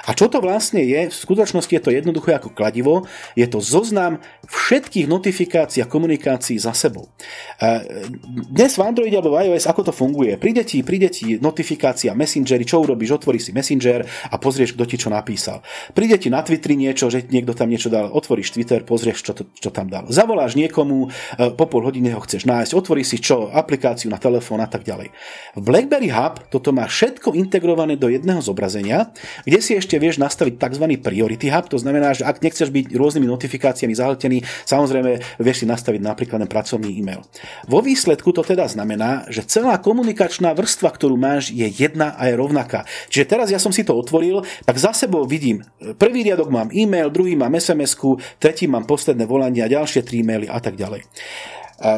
[0.07, 1.11] A čo to vlastne je?
[1.11, 3.07] V skutočnosti je to jednoduché ako kladivo.
[3.39, 4.19] Je to zoznam
[4.51, 7.11] všetkých notifikácií a komunikácií za sebou.
[7.59, 8.03] E,
[8.51, 10.35] dnes v Androide alebo v iOS ako to funguje?
[10.39, 13.23] Príde ti, príde ti notifikácia Messengery, čo urobíš?
[13.23, 15.63] Otvoríš si Messenger a pozrieš, kto ti čo napísal.
[15.95, 19.47] Príde ti na Twitteri niečo, že niekto tam niečo dal, otvoríš Twitter, pozrieš, čo, to,
[19.55, 20.11] čo tam dal.
[20.11, 24.59] Zavoláš niekomu, e, po pol hodine ho chceš nájsť, otvoríš si čo, aplikáciu na telefón
[24.59, 25.15] a tak ďalej.
[25.57, 30.61] V BlackBerry Hub toto má všetko integrované do jedného zobrazenia, kde si ešte vieš nastaviť
[30.61, 30.85] tzv.
[31.01, 36.01] priority hub, to znamená, že ak nechceš byť rôznymi notifikáciami zahltený, samozrejme vieš si nastaviť
[36.01, 37.25] napríklad na pracovný e-mail.
[37.67, 42.39] Vo výsledku to teda znamená, že celá komunikačná vrstva, ktorú máš, je jedna a je
[42.39, 42.85] rovnaká.
[43.09, 45.65] Čiže teraz ja som si to otvoril, tak za sebou vidím,
[45.97, 50.47] prvý riadok mám e-mail, druhý mám SMS-ku, tretí mám posledné volanie a ďalšie tri e-maily
[50.47, 51.05] a tak ďalej.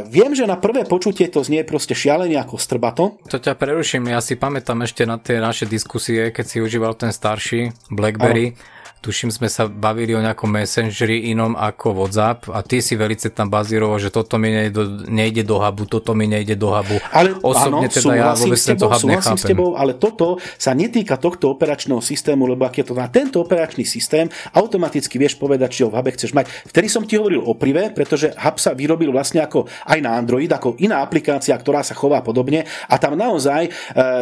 [0.08, 3.20] Viem, že na prvé počutie to znie proste šialene ako strbato.
[3.28, 7.12] To ťa preruším, ja si pamätám ešte na tie naše diskusie, keď si užíval ten
[7.12, 8.56] starší BlackBerry.
[8.56, 8.73] Ano
[9.04, 13.52] tuším sme sa bavili o nejakom messengeri inom ako WhatsApp a ty si velice tam
[13.52, 16.96] bazíroval, že toto mi nejde nejde do hubu, toto mi nejde do hubu.
[17.12, 19.36] Ale Osobne áno, teda ja vôbec tebou, to hub nechápem.
[19.36, 23.44] s tebou, ale toto sa netýka tohto operačného systému, lebo ak je to na tento
[23.44, 26.48] operačný systém, automaticky vieš povedať, či ho v hube chceš mať.
[26.70, 30.48] Vtedy som ti hovoril o prive, pretože hub sa vyrobil vlastne ako aj na Android,
[30.48, 33.70] ako iná aplikácia, ktorá sa chová podobne a tam naozaj e,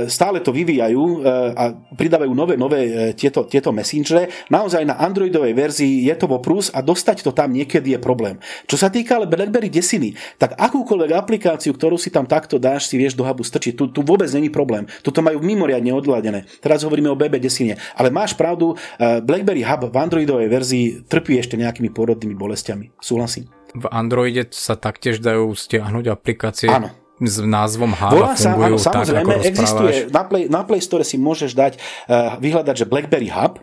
[0.08, 1.18] stále to vyvíjajú e,
[1.52, 4.48] a pridávajú nové, nové e, tieto, tieto messengere.
[4.48, 8.40] Naozaj na Androidovej verzii je to voprus a dostať to tam niekedy je problém.
[8.64, 12.96] Čo sa týka ale BlackBerry desiny, tak akúkoľvek aplikáciu, ktorú si tam takto dáš, si
[12.96, 13.76] vieš do hubu strčiť.
[13.76, 14.88] Tu, tu vôbec není problém.
[15.04, 16.48] Tuto majú mimoriadne odladené.
[16.64, 17.76] Teraz hovoríme o BB desine.
[17.92, 22.96] Ale máš pravdu, BlackBerry Hub v Androidovej verzii trpí ešte nejakými pôrodnými bolestiami.
[22.96, 23.52] Súhlasím.
[23.76, 26.72] V Androide sa taktiež dajú stiahnuť aplikácie.
[26.72, 31.04] Áno s názvom Hala sa, fungujú áno, samozrejme, tak, existuje, na Play, na Play Store
[31.06, 33.62] si môžeš dať, uh, vyhľadať, že BlackBerry Hub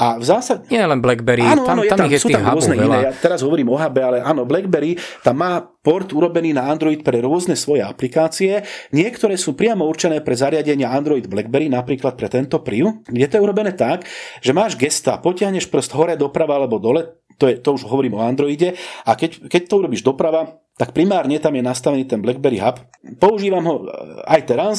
[0.00, 0.66] a v zásade...
[0.72, 2.86] Nie len BlackBerry, áno, tam, áno, tam, tam je sú tam rôzne veľa.
[2.88, 7.04] iné, ja teraz hovorím o Hube, ale áno, BlackBerry tam má port urobený na Android
[7.04, 8.64] pre rôzne svoje aplikácie.
[8.96, 13.04] Niektoré sú priamo určené pre zariadenia Android BlackBerry, napríklad pre tento Priu.
[13.12, 14.08] Je to urobené tak,
[14.40, 18.24] že máš gesta, potiahneš prst hore, doprava alebo dole, to, je, to už hovorím o
[18.24, 22.82] Androide, a keď, keď to urobíš doprava, tak primárne tam je nastavený ten BlackBerry Hub.
[23.22, 23.86] Používam ho e,
[24.26, 24.76] aj teraz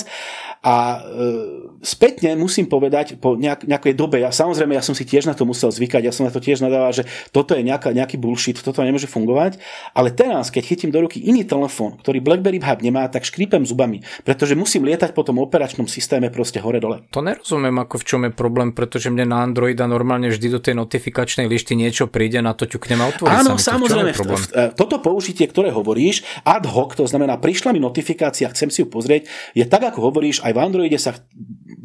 [0.60, 5.30] a e, spätne musím povedať, po nejak, nejakej dobe, ja samozrejme, ja som si tiež
[5.30, 8.20] na to musel zvykať, ja som na to tiež nadával, že toto je nejaká, nejaký
[8.20, 9.62] bullshit, toto nemôže fungovať,
[9.96, 14.04] ale teraz, keď chytím do ruky iný telefón, ktorý BlackBerry Hub nemá, tak škrípem zubami,
[14.28, 17.08] pretože musím lietať po tom operačnom systéme proste hore-dole.
[17.16, 20.76] To nerozumiem, ako v čom je problém, pretože mne na Androida normálne vždy do tej
[20.76, 24.46] notifikačnej lišty niečo príde, na to ťuknem a otvorí Áno, sa samozrejme, v, v, v,
[24.74, 29.30] toto použitie, ktoré hovoríš, ad hoc, to znamená, prišla mi notifikácia, chcem si ju pozrieť,
[29.54, 31.14] je tak, ako hovoríš, aj v Androide sa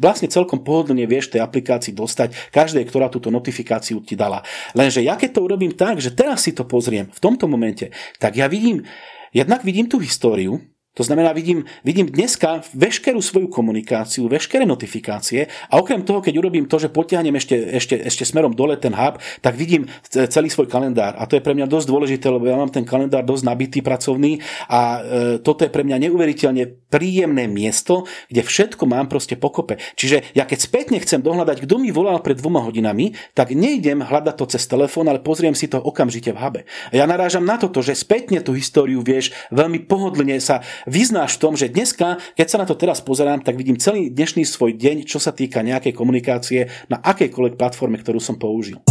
[0.01, 4.41] vlastne celkom pohodlne vieš tej aplikácii dostať, každej, ktorá túto notifikáciu ti dala.
[4.73, 8.33] Lenže ja keď to urobím tak, že teraz si to pozriem v tomto momente, tak
[8.33, 8.81] ja vidím,
[9.29, 10.57] jednak vidím tú históriu,
[10.91, 16.67] to znamená, vidím, vidím dneska veškerú svoju komunikáciu, veškeré notifikácie a okrem toho, keď urobím
[16.67, 21.15] to, že potiahnem ešte, ešte, ešte smerom dole ten hub, tak vidím celý svoj kalendár.
[21.15, 24.43] A to je pre mňa dosť dôležité, lebo ja mám ten kalendár dosť nabitý pracovný
[24.67, 24.99] a e,
[25.39, 29.79] toto je pre mňa neuveriteľne príjemné miesto, kde všetko mám proste pokope.
[29.95, 34.35] Čiže ja keď spätne chcem dohľadať, kto mi volal pred dvoma hodinami, tak nejdem hľadať
[34.35, 36.61] to cez telefón, ale pozriem si to okamžite v hube.
[36.91, 41.53] Ja narážam na toto, že spätne tú históriu vieš veľmi pohodlne sa vyznáš v tom,
[41.57, 45.17] že dneska, keď sa na to teraz pozerám, tak vidím celý dnešný svoj deň, čo
[45.17, 48.81] sa týka nejakej komunikácie na akejkoľvek platforme, ktorú som použil.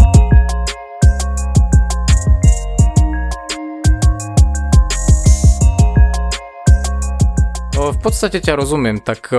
[7.80, 9.32] V podstate ťa rozumiem, tak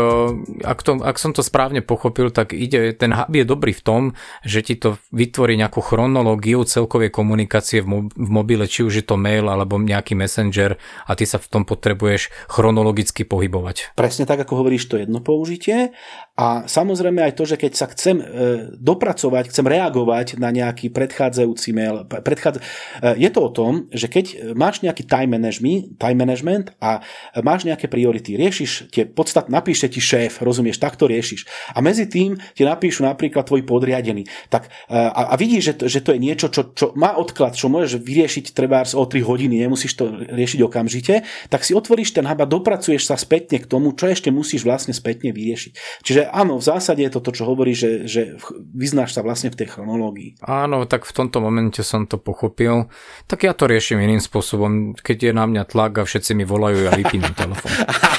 [0.65, 4.01] ak, to, ak som to správne pochopil, tak ide, ten hub je dobrý v tom,
[4.41, 9.45] že ti to vytvorí nejakú chronológiu celkovej komunikácie v mobile, či už je to mail
[9.45, 13.93] alebo nejaký messenger a ty sa v tom potrebuješ chronologicky pohybovať.
[13.93, 15.93] Presne tak, ako hovoríš, to jedno použitie
[16.33, 18.25] a samozrejme aj to, že keď sa chcem e,
[18.73, 22.65] dopracovať, chcem reagovať na nejaký predchádzajúci mail, predchádza...
[23.05, 27.05] E, je to o tom, že keď máš nejaký time management, time management a
[27.45, 31.47] máš nejaké priority, riešiš tie podstat, napíše ti šéf, rozumieš, tak to riešiš.
[31.75, 34.27] A medzi tým ti napíšu napríklad tvoj podriadený.
[34.51, 37.55] Tak, e, a, a vidíš, že to, že to je niečo, čo, čo má odklad,
[37.55, 42.25] čo môžeš vyriešiť treba o 3 hodiny, nemusíš to riešiť okamžite, tak si otvoríš ten
[42.25, 46.03] hub a dopracuješ sa spätne k tomu, čo ešte musíš vlastne spätne vyriešiť.
[46.03, 48.35] Čiže áno, v zásade je to to, čo hovorí, že, že
[48.73, 50.41] vyznáš sa vlastne v tej chronológii.
[50.43, 52.89] Áno, tak v tomto momente som to pochopil.
[53.27, 54.97] Tak ja to riešim iným spôsobom.
[54.97, 57.71] Keď je na mňa tlak a všetci mi volajú, ja vypínam telefón.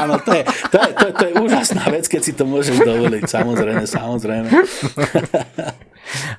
[0.00, 0.42] áno, to je,
[0.72, 3.22] to, je, to, je, to je úžasná vec, keď si to môžeš dovoliť.
[3.28, 4.48] Samozrejme, samozrejme.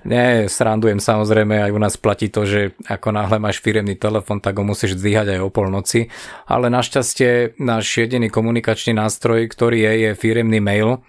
[0.04, 4.60] Nie, srandujem samozrejme, aj u nás platí to, že ako náhle máš firemný telefon, tak
[4.60, 6.12] ho musíš zdvíhať aj o polnoci,
[6.44, 11.00] ale našťastie náš jediný komunikačný nástroj, ktorý je, je firemný mail,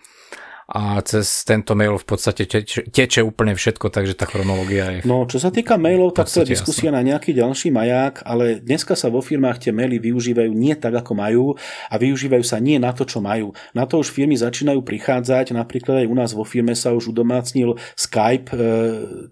[0.70, 5.00] a cez tento mail v podstate teče, teče úplne všetko, takže tá chronológia je...
[5.02, 6.98] No, čo sa týka mailov, tak to je diskusia jasný.
[6.98, 11.12] na nejaký ďalší maják, ale dneska sa vo firmách tie maily využívajú nie tak, ako
[11.18, 11.44] majú
[11.90, 13.50] a využívajú sa nie na to, čo majú.
[13.74, 17.74] Na to už firmy začínajú prichádzať, napríklad aj u nás vo firme sa už udomácnil
[17.98, 18.58] Skype, e,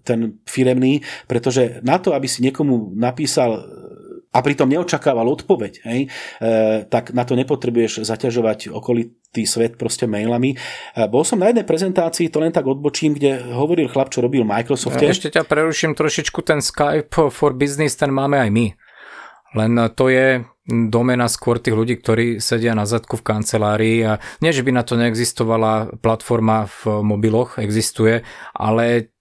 [0.03, 0.99] ten firemný,
[1.31, 3.63] pretože na to, aby si niekomu napísal
[4.31, 6.09] a pritom neočakával odpoveď, hej, e,
[6.87, 10.53] tak na to nepotrebuješ zaťažovať okolitý svet proste mailami.
[10.53, 10.57] E,
[11.07, 14.99] bol som na jednej prezentácii, to len tak odbočím, kde hovoril chlap, čo robil Microsoft.
[14.99, 18.67] Ešte ťa preruším trošičku, ten Skype for Business, ten máme aj my.
[19.51, 24.55] Len to je domena skôr tých ľudí, ktorí sedia na zadku v kancelárii a nie,
[24.55, 28.23] že by na to neexistovala platforma v mobiloch, existuje,
[28.55, 29.11] ale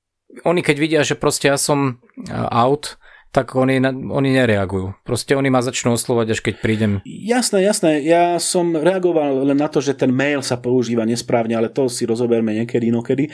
[0.47, 1.99] oni keď vidia, že proste ja som
[2.31, 3.01] out,
[3.31, 3.79] tak oni,
[4.11, 5.07] oni nereagujú.
[5.07, 6.93] Proste oni ma začnú oslovať, až keď prídem.
[7.07, 8.03] Jasné, jasné.
[8.03, 12.11] Ja som reagoval len na to, že ten mail sa používa nesprávne, ale to si
[12.11, 13.31] rozoberme niekedy, inokedy.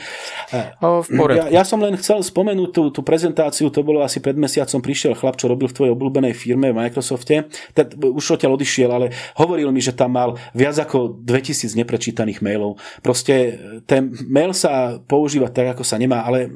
[0.85, 4.37] O, v ja, ja som len chcel spomenúť tú, tú prezentáciu, to bolo asi pred
[4.37, 7.49] mesiacom, prišiel chlap, čo robil v tvojej obľúbenej firme v Microsofte.
[7.73, 9.09] Ten, už odtiaľ odišiel, ale
[9.41, 12.77] hovoril mi, že tam mal viac ako 2000 neprečítaných mailov.
[13.01, 13.57] Proste
[13.89, 16.53] ten mail sa používa tak, ako sa nemá, ale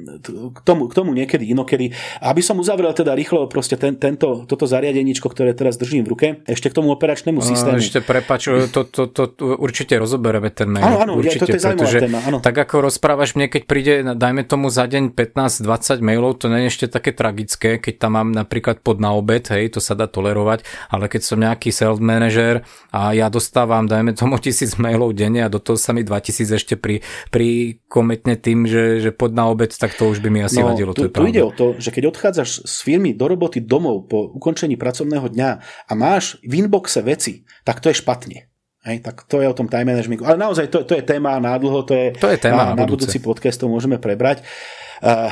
[0.53, 1.89] k tomu, k tomu niekedy, inokedy.
[2.21, 6.09] Aby som uzavrel teda rýchlo rýchlo proste ten, tento, toto zariadeníčko, ktoré teraz držím v
[6.11, 7.79] ruke, ešte k tomu operačnému systému.
[7.79, 10.83] Ešte prepač, to, to, to, to určite rozoberieme ten mail.
[10.83, 12.19] Áno, áno, určite, ja, to je zaujímavá téma.
[12.27, 12.37] Áno.
[12.43, 16.75] Tak ako rozprávaš mne, keď príde, dajme tomu za deň 15-20 mailov, to nie je
[16.75, 20.67] ešte také tragické, keď tam mám napríklad pod na obed, hej, to sa dá tolerovať,
[20.91, 25.49] ale keď som nejaký sales manager a ja dostávam, dajme tomu tisíc mailov denne a
[25.49, 26.99] do toho sa mi 2000 ešte pri,
[27.31, 30.71] pri kometne tým, že, že pod na obed, tak to už by mi asi no,
[30.73, 30.91] vadilo.
[30.91, 34.33] Tu, to tu ide o to, že keď odchádzaš z firmy do roboty domov po
[34.33, 38.49] ukončení pracovného dňa a máš v inboxe veci, tak to je špatne.
[38.81, 40.25] Hej, tak to je o tom time managementu.
[40.25, 42.85] Ale naozaj to, to je téma na dlho, to je, to je téma na, na
[42.89, 44.41] budúci podcast, to môžeme prebrať.
[45.05, 45.29] Uh,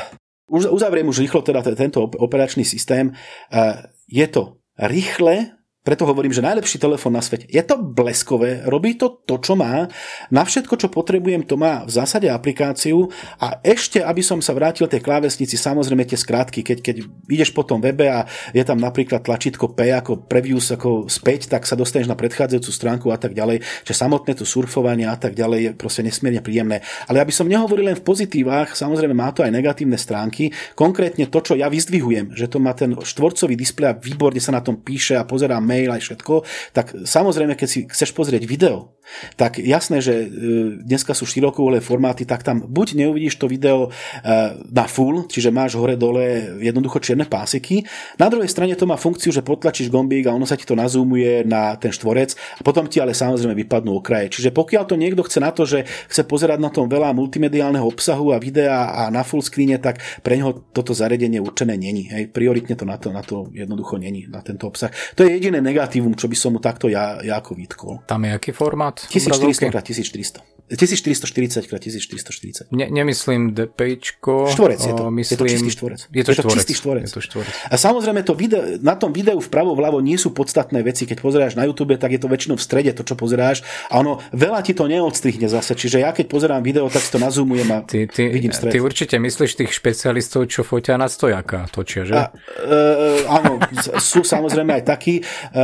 [0.53, 3.09] uzavriem už rýchlo teda tento operačný systém.
[3.49, 7.47] Uh, je to rýchle, preto hovorím, že najlepší telefón na svete.
[7.47, 9.87] Je to bleskové, robí to to, čo má.
[10.27, 13.07] Na všetko, čo potrebujem, to má v zásade aplikáciu.
[13.39, 16.95] A ešte, aby som sa vrátil tej klávesnici, samozrejme tie skrátky, keď, keď
[17.31, 21.63] ideš po tom webe a je tam napríklad tlačítko P ako previews ako späť, tak
[21.63, 23.63] sa dostaneš na predchádzajúcu stránku a tak ďalej.
[23.87, 26.83] Čiže samotné to surfovanie a tak ďalej je proste nesmierne príjemné.
[27.07, 30.51] Ale aby som nehovoril len v pozitívach, samozrejme má to aj negatívne stránky.
[30.75, 34.59] Konkrétne to, čo ja vyzdvihujem, že to má ten štvorcový displej a výborne sa na
[34.59, 36.33] tom píše a pozerám mail aj všetko,
[36.73, 38.97] tak samozrejme, keď si chceš pozrieť video,
[39.35, 40.27] tak jasné, že e,
[40.85, 43.89] dneska sú širokouhlé formáty, tak tam buď neuvidíš to video e,
[44.69, 47.85] na full, čiže máš hore-dole jednoducho čierne pásiky.
[48.21, 51.45] Na druhej strane to má funkciu, že potlačíš gombík a ono sa ti to nazumuje
[51.45, 54.29] na ten štvorec a potom ti ale samozrejme vypadnú okraje.
[54.29, 58.31] Čiže pokiaľ to niekto chce na to, že chce pozerať na tom veľa multimediálneho obsahu
[58.33, 62.07] a videa a na full screene, tak pre neho toto zariadenie určené není.
[62.13, 62.29] Hej.
[62.29, 64.93] Prioritne to na to, na to jednoducho není, na tento obsah.
[65.17, 67.93] To je jediné negatívum, čo by som mu takto ja, ja ako vytkol.
[68.07, 68.99] Tam je aký formát?
[69.07, 70.58] 1400 x 1400.
[70.69, 72.69] 1440 x 1440.
[72.71, 73.97] Ne, nemyslím DP.
[74.53, 75.09] Štvorec je to.
[75.09, 75.99] Myslím, je to čistý štvorec.
[76.13, 76.57] Je to, je to štvorec.
[76.61, 77.03] čistý štvorec.
[77.09, 77.53] Je to štvorec.
[77.73, 81.09] A samozrejme to video, na tom videu vpravo vľavo nie sú podstatné veci.
[81.09, 83.65] Keď pozeráš na YouTube, tak je to väčšinou v strede to, čo pozeráš.
[83.89, 85.73] A ono veľa ti to neodstrihne zase.
[85.73, 88.77] Čiže ja keď pozerám video, tak si to nazumujem a ty, ty, vidím stred.
[88.77, 92.13] Ty určite myslíš tých špecialistov, čo fotia na stojaka, točia, že?
[92.13, 92.29] A,
[92.61, 93.57] e, áno,
[93.97, 95.25] sú samozrejme aj takí.
[95.49, 95.63] E,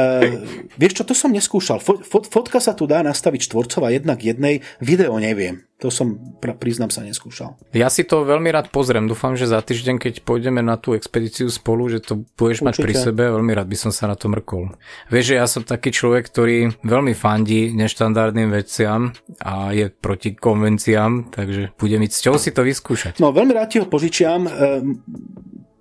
[0.79, 1.77] vieš čo, to som neskúšal.
[1.77, 5.67] Fot, fot, fotka sa tu dá nastaviť štvorcová jednak jednej, video neviem.
[5.83, 7.59] To som, priznám sa, neskúšal.
[7.75, 9.11] Ja si to veľmi rád pozriem.
[9.11, 12.67] Dúfam, že za týždeň, keď pôjdeme na tú expedíciu spolu, že to budeš Určite.
[12.71, 13.23] mať pri sebe.
[13.27, 14.71] Veľmi rád by som sa na to mrkol.
[15.11, 19.11] Vieš, že ja som taký človek, ktorý veľmi fandí neštandardným veciam
[19.43, 23.19] a je proti konvenciám, takže budem mať s si to vyskúšať.
[23.19, 24.47] No, veľmi rád ti ho požičiam.
[24.47, 25.03] Ehm,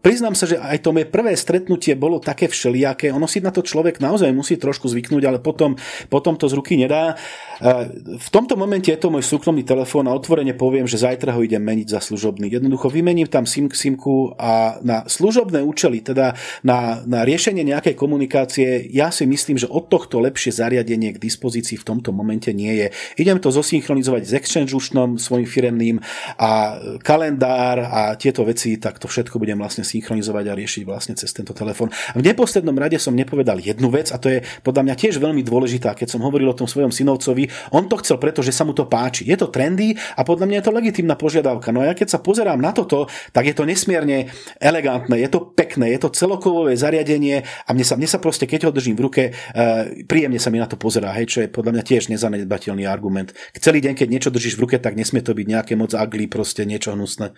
[0.04, 3.08] Priznám sa, že aj to moje prvé stretnutie bolo také všelijaké.
[3.08, 5.80] Ono si na to človek naozaj musí trošku zvyknúť, ale potom,
[6.12, 7.16] potom to z ruky nedá.
[7.56, 7.88] E,
[8.20, 11.64] v tomto momente je to môj súkromný telefón a otvorene poviem, že zajtra ho idem
[11.64, 12.52] meniť za služobný.
[12.52, 18.84] Jednoducho vymením tam SIM, SIMku a na služobné účely, teda na, na riešenie nejakej komunikácie,
[18.92, 22.86] ja si myslím, že od tohto lepšie zariadenie k dispozícii v tomto momente nie je.
[23.16, 25.96] Idem to zosynchronizovať s Exchange účtom svojim firemným
[26.36, 31.30] a kalendár a tieto veci, tak to všetko budem vlastne synchronizovať a riešiť vlastne cez
[31.30, 31.94] tento telefón.
[32.18, 35.94] V neposlednom rade som nepovedal jednu vec a to je podľa mňa tiež veľmi dôležitá.
[35.94, 38.90] Keď som hovoril o tom svojom synovcovi, on to chcel preto, že sa mu to
[38.90, 39.24] páči.
[39.24, 41.70] Je to trendy a podľa mňa je to legitimná požiadavka.
[41.70, 44.28] No a ja keď sa pozerám na toto, tak je to nesmierne
[44.58, 48.68] elegantné, je to pekné, je to celokovové zariadenie a mne sa, mne sa proste, keď
[48.68, 51.78] ho držím v ruke, uh, príjemne sa mi na to pozerá, hej, čo je podľa
[51.78, 53.30] mňa tiež nezanedbateľný argument.
[53.54, 56.66] Celý deň, keď niečo držíš v ruke, tak nesmie to byť nejaké moc ugly, proste
[56.66, 57.36] niečo hnusné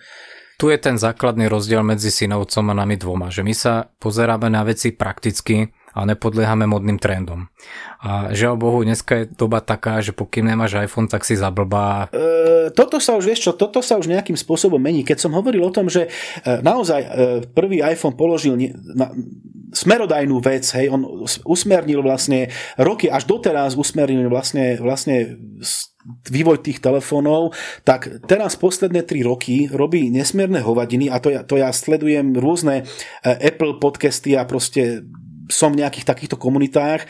[0.57, 4.65] tu je ten základný rozdiel medzi synovcom a nami dvoma, že my sa pozeráme na
[4.65, 7.49] veci prakticky a nepodliehame modným trendom.
[7.97, 12.13] A žiaľ Bohu, dneska je doba taká, že pokým nemáš iPhone, tak si zablbá.
[12.13, 15.01] E, toto sa už, vieš čo, toto sa už nejakým spôsobom mení.
[15.01, 16.09] Keď som hovoril o tom, že e,
[16.61, 17.09] naozaj e,
[17.49, 18.53] prvý iPhone položil
[18.93, 19.09] na,
[19.73, 25.35] smerodajnú vec, hej, on usmernil vlastne roky, až doteraz usmernil vlastne, vlastne
[26.29, 27.51] vývoj tých telefónov,
[27.83, 32.83] tak teraz posledné tri roky robí nesmierne hovadiny a to ja, to ja sledujem rôzne
[32.83, 32.83] e,
[33.27, 35.03] Apple podcasty a proste
[35.47, 37.07] som v nejakých takýchto komunitách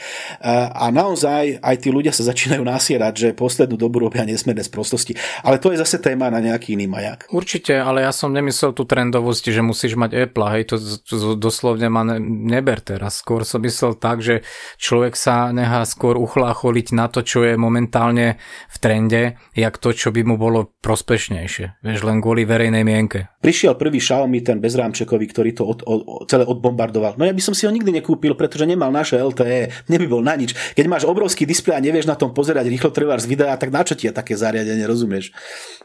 [0.73, 5.17] a naozaj aj tí ľudia sa začínajú nasierať, že poslednú dobu robia nesmierne prostosti.
[5.43, 7.29] Ale to je zase téma na nejaký iný majak.
[7.29, 11.87] Určite, ale ja som nemyslel tú trendovosť, že musíš mať Apple, hej, to, to doslovne
[11.89, 13.21] ma ne, neber teraz.
[13.21, 14.43] Skôr som myslel tak, že
[14.77, 19.23] človek sa nechá skôr uchlácholiť na to, čo je momentálne v trende,
[19.55, 21.81] jak to, čo by mu bolo prospešnejšie.
[21.81, 23.31] Vieš, len kvôli verejnej mienke.
[23.39, 27.15] Prišiel prvý Xiaomi, ten bezrámčekový, ktorý to od, od, celé odbombardoval.
[27.15, 30.33] No ja by som si ho nikdy nekúpil, pretože nemal naše LTE, neby bol na
[30.33, 30.57] nič.
[30.73, 33.85] Keď máš obrovský displej a nevieš na tom pozerať rýchlo trvár z videa, tak na
[33.85, 35.31] čo ti je také zariadenie, rozumieš?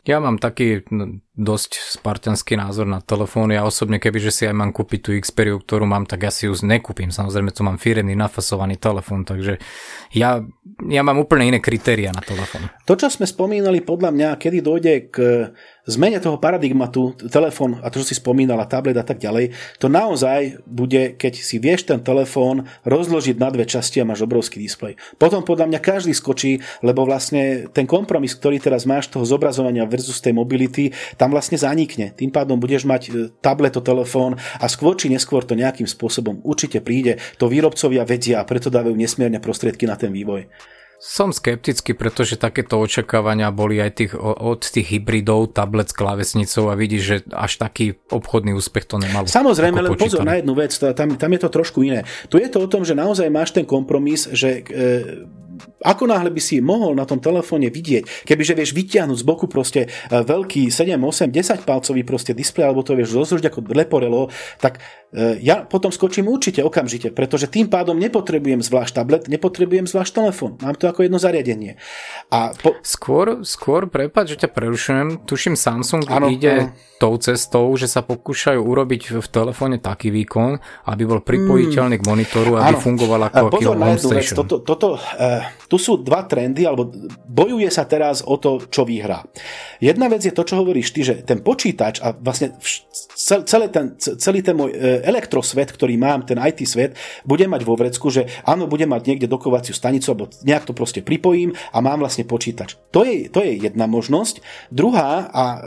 [0.02, 0.82] Ja mám taký
[1.38, 3.54] dosť spartianský názor na telefón.
[3.54, 6.54] Ja osobne, kebyže si aj mám kúpiť tú Xperiu, ktorú mám, tak ja si ju
[6.58, 7.14] nekúpim.
[7.14, 9.62] Samozrejme, tu mám firemný nafasovaný telefón, takže
[10.10, 10.42] ja,
[10.90, 12.66] ja mám úplne iné kritéria na telefón.
[12.82, 15.16] To, čo sme spomínali, podľa mňa, kedy dojde k
[15.86, 19.50] zmene toho paradigmatu, telefón a to, čo si spomínala, tablet a tak ďalej,
[19.82, 24.62] to naozaj bude, keď si vieš ten telefón rozložiť na dve časti a máš obrovský
[24.62, 24.94] displej.
[25.18, 30.22] Potom podľa mňa každý skočí, lebo vlastne ten kompromis, ktorý teraz máš toho zobrazovania versus
[30.22, 32.14] tej mobility, tam vlastne zanikne.
[32.14, 33.10] Tým pádom budeš mať e,
[33.42, 37.18] tablet, telefón a skôr či neskôr to nejakým spôsobom určite príde.
[37.42, 40.46] To výrobcovia vedia a preto dávajú nesmierne prostriedky na ten vývoj.
[41.02, 46.78] Som skeptický, pretože takéto očakávania boli aj tých, od tých hybridov, tablet s klávesnicou a
[46.78, 49.26] vidíš, že až taký obchodný úspech to nemalo.
[49.26, 52.06] Samozrejme, len pozor na jednu vec, tam, tam je to trošku iné.
[52.30, 55.26] Tu je to o tom, že naozaj máš ten kompromis, že e,
[55.82, 59.90] ako náhle by si mohol na tom telefóne vidieť, kebyže vieš vytiahnuť z boku proste
[59.90, 64.30] e, veľký 7, 8, 10 palcový proste displej, alebo to vieš rozložiť ako leporelo,
[64.62, 64.78] tak
[65.44, 70.56] ja potom skočím určite okamžite, pretože tým pádom nepotrebujem zvlášť tablet, nepotrebujem zvlášť telefón.
[70.64, 71.76] Mám to ako jedno zariadenie.
[72.32, 72.80] A po...
[72.80, 76.96] Skôr, skôr, prepáč, že ťa prerušujem, tuším Samsung ano, ide ano.
[76.96, 80.56] tou cestou, že sa pokúšajú urobiť v telefóne taký výkon,
[80.88, 82.80] aby bol pripojiteľný k monitoru, aby ano.
[82.80, 86.88] fungoval ako Pozor na jednu vec, toto, toto, uh, tu sú dva trendy, alebo
[87.28, 89.20] bojuje sa teraz o to, čo vyhrá.
[89.76, 92.56] Jedna vec je to, čo hovoríš ty, že ten počítač a vlastne
[93.18, 96.96] celý ten, celý ten môj e, elektrosvet, ktorý mám, ten IT svet,
[97.26, 101.02] bude mať vo vrecku, že áno, bude mať niekde dokovaciu stanicu, alebo nejak to proste
[101.02, 102.78] pripojím a mám vlastne počítač.
[102.94, 104.40] To je, to je jedna možnosť.
[104.70, 105.58] Druhá, a e,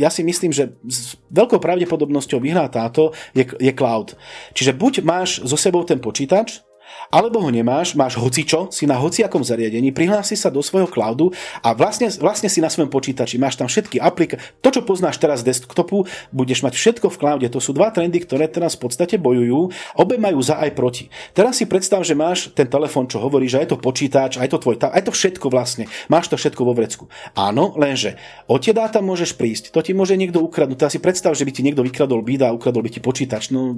[0.00, 4.14] ja si myslím, že s veľkou pravdepodobnosťou vyhrá táto, je, je cloud.
[4.54, 6.67] Čiže buď máš so sebou ten počítač,
[7.08, 11.32] alebo ho nemáš, máš hocičo, si na hociakom zariadení, prihlási sa do svojho cloudu
[11.64, 15.40] a vlastne, vlastne si na svojom počítači, máš tam všetky aplikácie, to, čo poznáš teraz
[15.40, 17.46] z desktopu, budeš mať všetko v cloude.
[17.48, 21.08] To sú dva trendy, ktoré teraz v podstate bojujú, obe majú za aj proti.
[21.32, 24.58] Teraz si predstav, že máš ten telefón, čo hovorí, že aj to počítač, aj to
[24.60, 27.08] tvoj, aj to všetko vlastne, máš to všetko vo vrecku.
[27.32, 28.20] Áno, lenže
[28.50, 30.78] o tie dáta môžeš prísť, to ti môže niekto ukradnúť.
[30.78, 33.50] Teraz si predstav, že by ti niekto vykradol bída a ukradol by ti počítač.
[33.54, 33.74] No,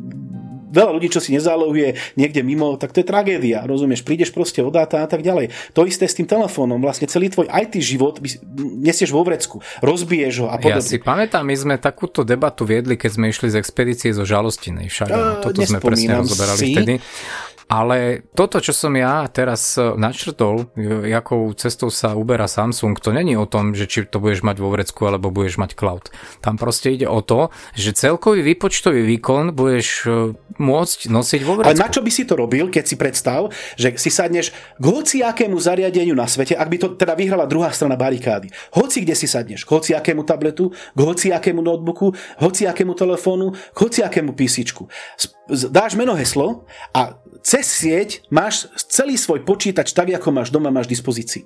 [0.71, 4.05] veľa ľudí, čo si nezálohuje niekde mimo, tak to je tragédia, rozumieš?
[4.05, 5.51] Prídeš proste o dáta a tak ďalej.
[5.73, 8.21] To isté s tým telefónom, vlastne celý tvoj IT život
[8.61, 10.79] nesieš vo vrecku, rozbiješ ho a podobne.
[10.79, 14.93] Ja si pamätám, my sme takúto debatu viedli, keď sme išli z expedície zo Žalostinej
[14.93, 15.09] však.
[15.09, 16.73] Uh, toto sme presne rozoberali si.
[16.77, 16.95] vtedy.
[17.71, 20.75] Ale toto, čo som ja teraz e, načrtol,
[21.07, 24.75] jakou cestou sa uberá Samsung, to není o tom, že či to budeš mať vo
[24.75, 26.11] vrecku alebo budeš mať cloud.
[26.43, 31.71] Tam proste ide o to, že celkový výpočtový výkon budeš e, môcť nosiť vo vrecku.
[31.71, 35.55] Ale na čo by si to robil, keď si predstav, že si sadneš k hociakému
[35.55, 38.51] zariadeniu na svete, ak by to teda vyhrala druhá strana barikády.
[38.75, 44.91] Hoci kde si sadneš, k hociakému tabletu, k hociakému notebooku, hociakému telefónu, k hociakému písičku.
[45.51, 50.89] Dáš meno heslo a cez sieť máš celý svoj počítač tak, ako máš doma, máš
[50.89, 51.45] dispozícii.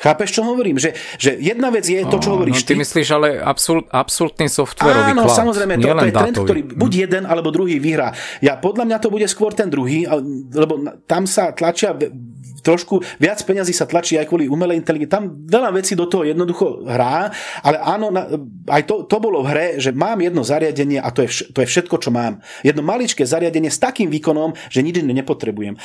[0.00, 0.80] Chápeš, čo hovorím?
[0.80, 2.72] Že, že jedna vec je to, čo hovoríš no, ty.
[2.74, 6.92] ty myslíš ale absolút, absolútny softwarový Áno, cloud, samozrejme, to, to je trend, ktorý buď
[6.92, 7.00] hm.
[7.06, 8.10] jeden, alebo druhý vyhrá.
[8.40, 10.08] Ja, podľa mňa to bude skôr ten druhý,
[10.52, 11.94] lebo tam sa tlačia
[12.66, 15.14] trošku viac peňazí sa tlačí aj kvôli umelej inteligencii.
[15.14, 17.30] Tam veľa vecí do toho jednoducho hrá,
[17.62, 18.10] ale áno,
[18.66, 21.62] aj to, to bolo v hre, že mám jedno zariadenie a to je, vš- to
[21.62, 22.42] je všetko, čo mám.
[22.66, 25.76] Jedno maličké zariadenie s takým výkonom, že nič nepotrebujem.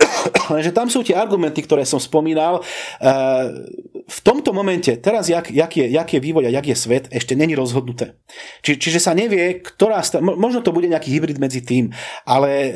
[0.54, 2.62] Lenže tam sú tie argumenty, ktoré som spomínal.
[3.02, 3.46] Eh,
[4.06, 7.34] v tomto momente, teraz jak, jak, je, jak je vývoj a jak je svet, ešte
[7.34, 8.16] není rozhodnuté.
[8.62, 10.02] Či, čiže sa nevie, ktorá...
[10.22, 11.90] Možno to bude nejaký hybrid medzi tým,
[12.22, 12.72] ale eh,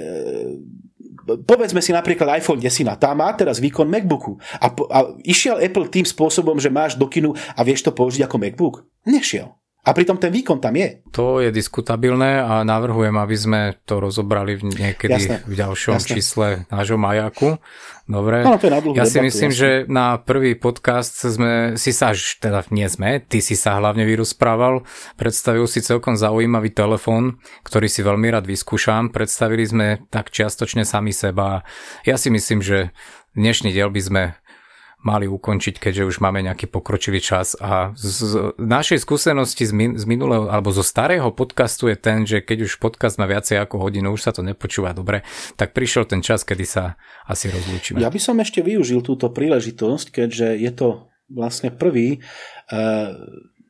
[1.27, 4.39] povedzme si napríklad iPhone 10, tá má teraz výkon MacBooku.
[4.63, 8.37] A, a išiel Apple tým spôsobom, že máš do kinu a vieš to použiť ako
[8.39, 8.75] MacBook?
[9.03, 9.51] Nešiel.
[9.87, 10.99] A pritom ten výkon tam je.
[11.15, 16.11] To je diskutabilné a navrhujem, aby sme to rozobrali v niekedy jasné, v ďalšom jasné.
[16.11, 17.63] čísle nášho majaku.
[18.11, 18.43] Dobre.
[18.43, 19.63] No, to je na ja si myslím, jasné.
[19.63, 24.83] že na prvý podcast sme si sa, teda nie sme, ty si sa hlavne vyrozprával,
[25.15, 29.15] predstavil si celkom zaujímavý telefón, ktorý si veľmi rád vyskúšam.
[29.15, 31.63] Predstavili sme tak čiastočne sami seba.
[32.03, 32.91] Ja si myslím, že
[33.39, 34.23] dnešný diel by sme
[35.07, 37.55] mali ukončiť, keďže už máme nejaký pokročilý čas.
[37.63, 42.27] A z, z našej skúsenosti z, min, z minulého, alebo zo starého podcastu je ten,
[42.27, 45.23] že keď už podcast má viacej ako hodinu, už sa to nepočúva dobre,
[45.55, 46.99] tak prišiel ten čas, kedy sa
[47.31, 48.03] asi rozlúčime.
[48.03, 53.15] Ja by som ešte využil túto príležitosť, keďže je to vlastne prvý uh,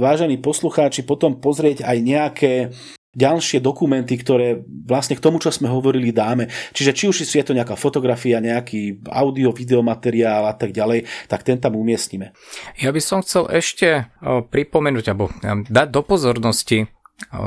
[0.00, 2.72] vážení poslucháči, potom pozrieť aj nejaké
[3.16, 6.52] ďalšie dokumenty, ktoré vlastne k tomu, čo sme hovorili, dáme.
[6.76, 11.56] Čiže či už je to nejaká fotografia, nejaký audio, videomateriál a tak ďalej, tak ten
[11.56, 12.36] tam umiestnime.
[12.76, 15.32] Ja by som chcel ešte pripomenúť, alebo
[15.64, 16.92] dať do pozornosti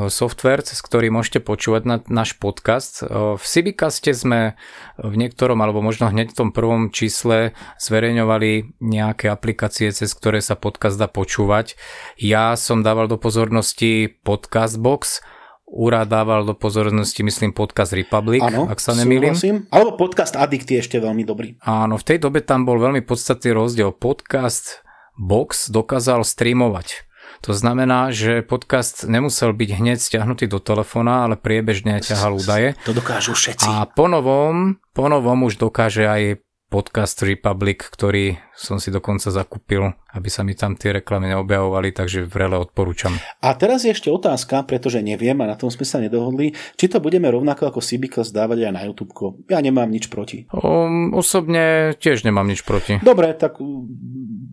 [0.10, 3.06] software, cez ktorý môžete počúvať na náš podcast.
[3.06, 4.58] V Cibicaste sme
[4.98, 10.58] v niektorom, alebo možno hneď v tom prvom čísle zverejňovali nejaké aplikácie, cez ktoré sa
[10.58, 11.78] podcast dá počúvať.
[12.18, 15.22] Ja som dával do pozornosti Podcast Box,
[15.70, 19.38] Úrad dával do pozornosti, myslím, podcast Republic, ano, ak sa nemýlim.
[19.70, 21.62] Alebo podcast Addict je ešte veľmi dobrý.
[21.62, 23.94] Áno, v tej dobe tam bol veľmi podstatný rozdiel.
[23.94, 24.82] Podcast
[25.14, 27.06] Box dokázal streamovať.
[27.46, 32.74] To znamená, že podcast nemusel byť hneď stiahnutý do telefóna, ale priebežne ťahal údaje.
[32.90, 33.70] To dokážu všetci.
[33.70, 40.46] A ponovom, ponovom už dokáže aj podcast Republic, ktorý som si dokonca zakúpil, aby sa
[40.46, 43.16] mi tam tie reklamy neobjavovali, takže vrele odporúčam.
[43.42, 47.02] A teraz je ešte otázka, pretože neviem a na tom sme sa nedohodli, či to
[47.02, 49.16] budeme rovnako ako Cibica zdávať aj na YouTube.
[49.50, 50.46] Ja nemám nič proti.
[50.54, 53.02] Um, osobne tiež nemám nič proti.
[53.02, 53.88] Dobre, tak v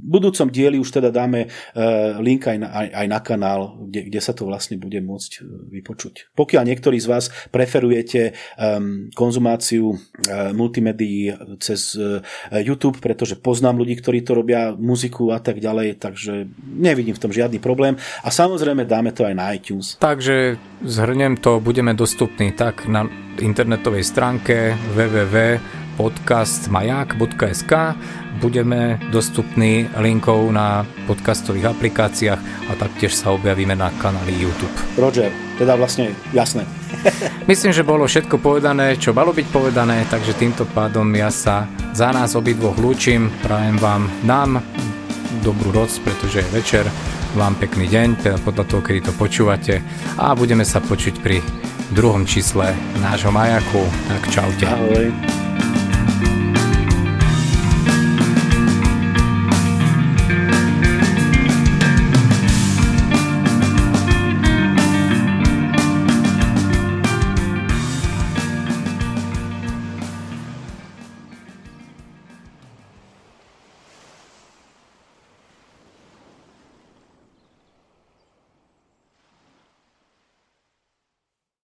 [0.06, 3.60] budúcom dieli už teda dáme uh, link aj na, aj, aj na kanál,
[3.90, 5.38] kde, kde sa to vlastne bude môcť e,
[5.82, 6.30] vypočuť.
[6.38, 11.98] Pokiaľ niektorí z vás preferujete um, konzumáciu uh, multimédií cez
[12.50, 17.32] YouTube, pretože poznám ľudí, ktorí to robia, muziku a tak ďalej, takže nevidím v tom
[17.32, 17.96] žiadny problém.
[18.22, 19.96] A samozrejme dáme to aj na iTunes.
[19.98, 23.08] Takže zhrnem to, budeme dostupní tak na
[23.38, 24.76] internetovej stránke
[25.97, 27.73] www.podcastmajak.sk
[28.40, 34.77] budeme dostupní linkou na podcastových aplikáciách a taktiež sa objavíme na kanáli YouTube.
[35.01, 36.68] Roger, teda vlastne jasné.
[37.51, 41.64] Myslím, že bolo všetko povedané, čo malo byť povedané, takže týmto pádom ja sa
[41.97, 44.60] za nás obidvoch lúčim, prajem vám nám
[45.40, 46.85] dobrú noc, pretože je večer,
[47.36, 49.85] vám pekný deň, teda podľa toho, kedy to počúvate
[50.16, 51.44] a budeme sa počuť pri
[51.93, 53.85] druhom čísle nášho majaku.
[54.09, 54.64] Tak čaute.
[54.66, 55.12] Ahoj.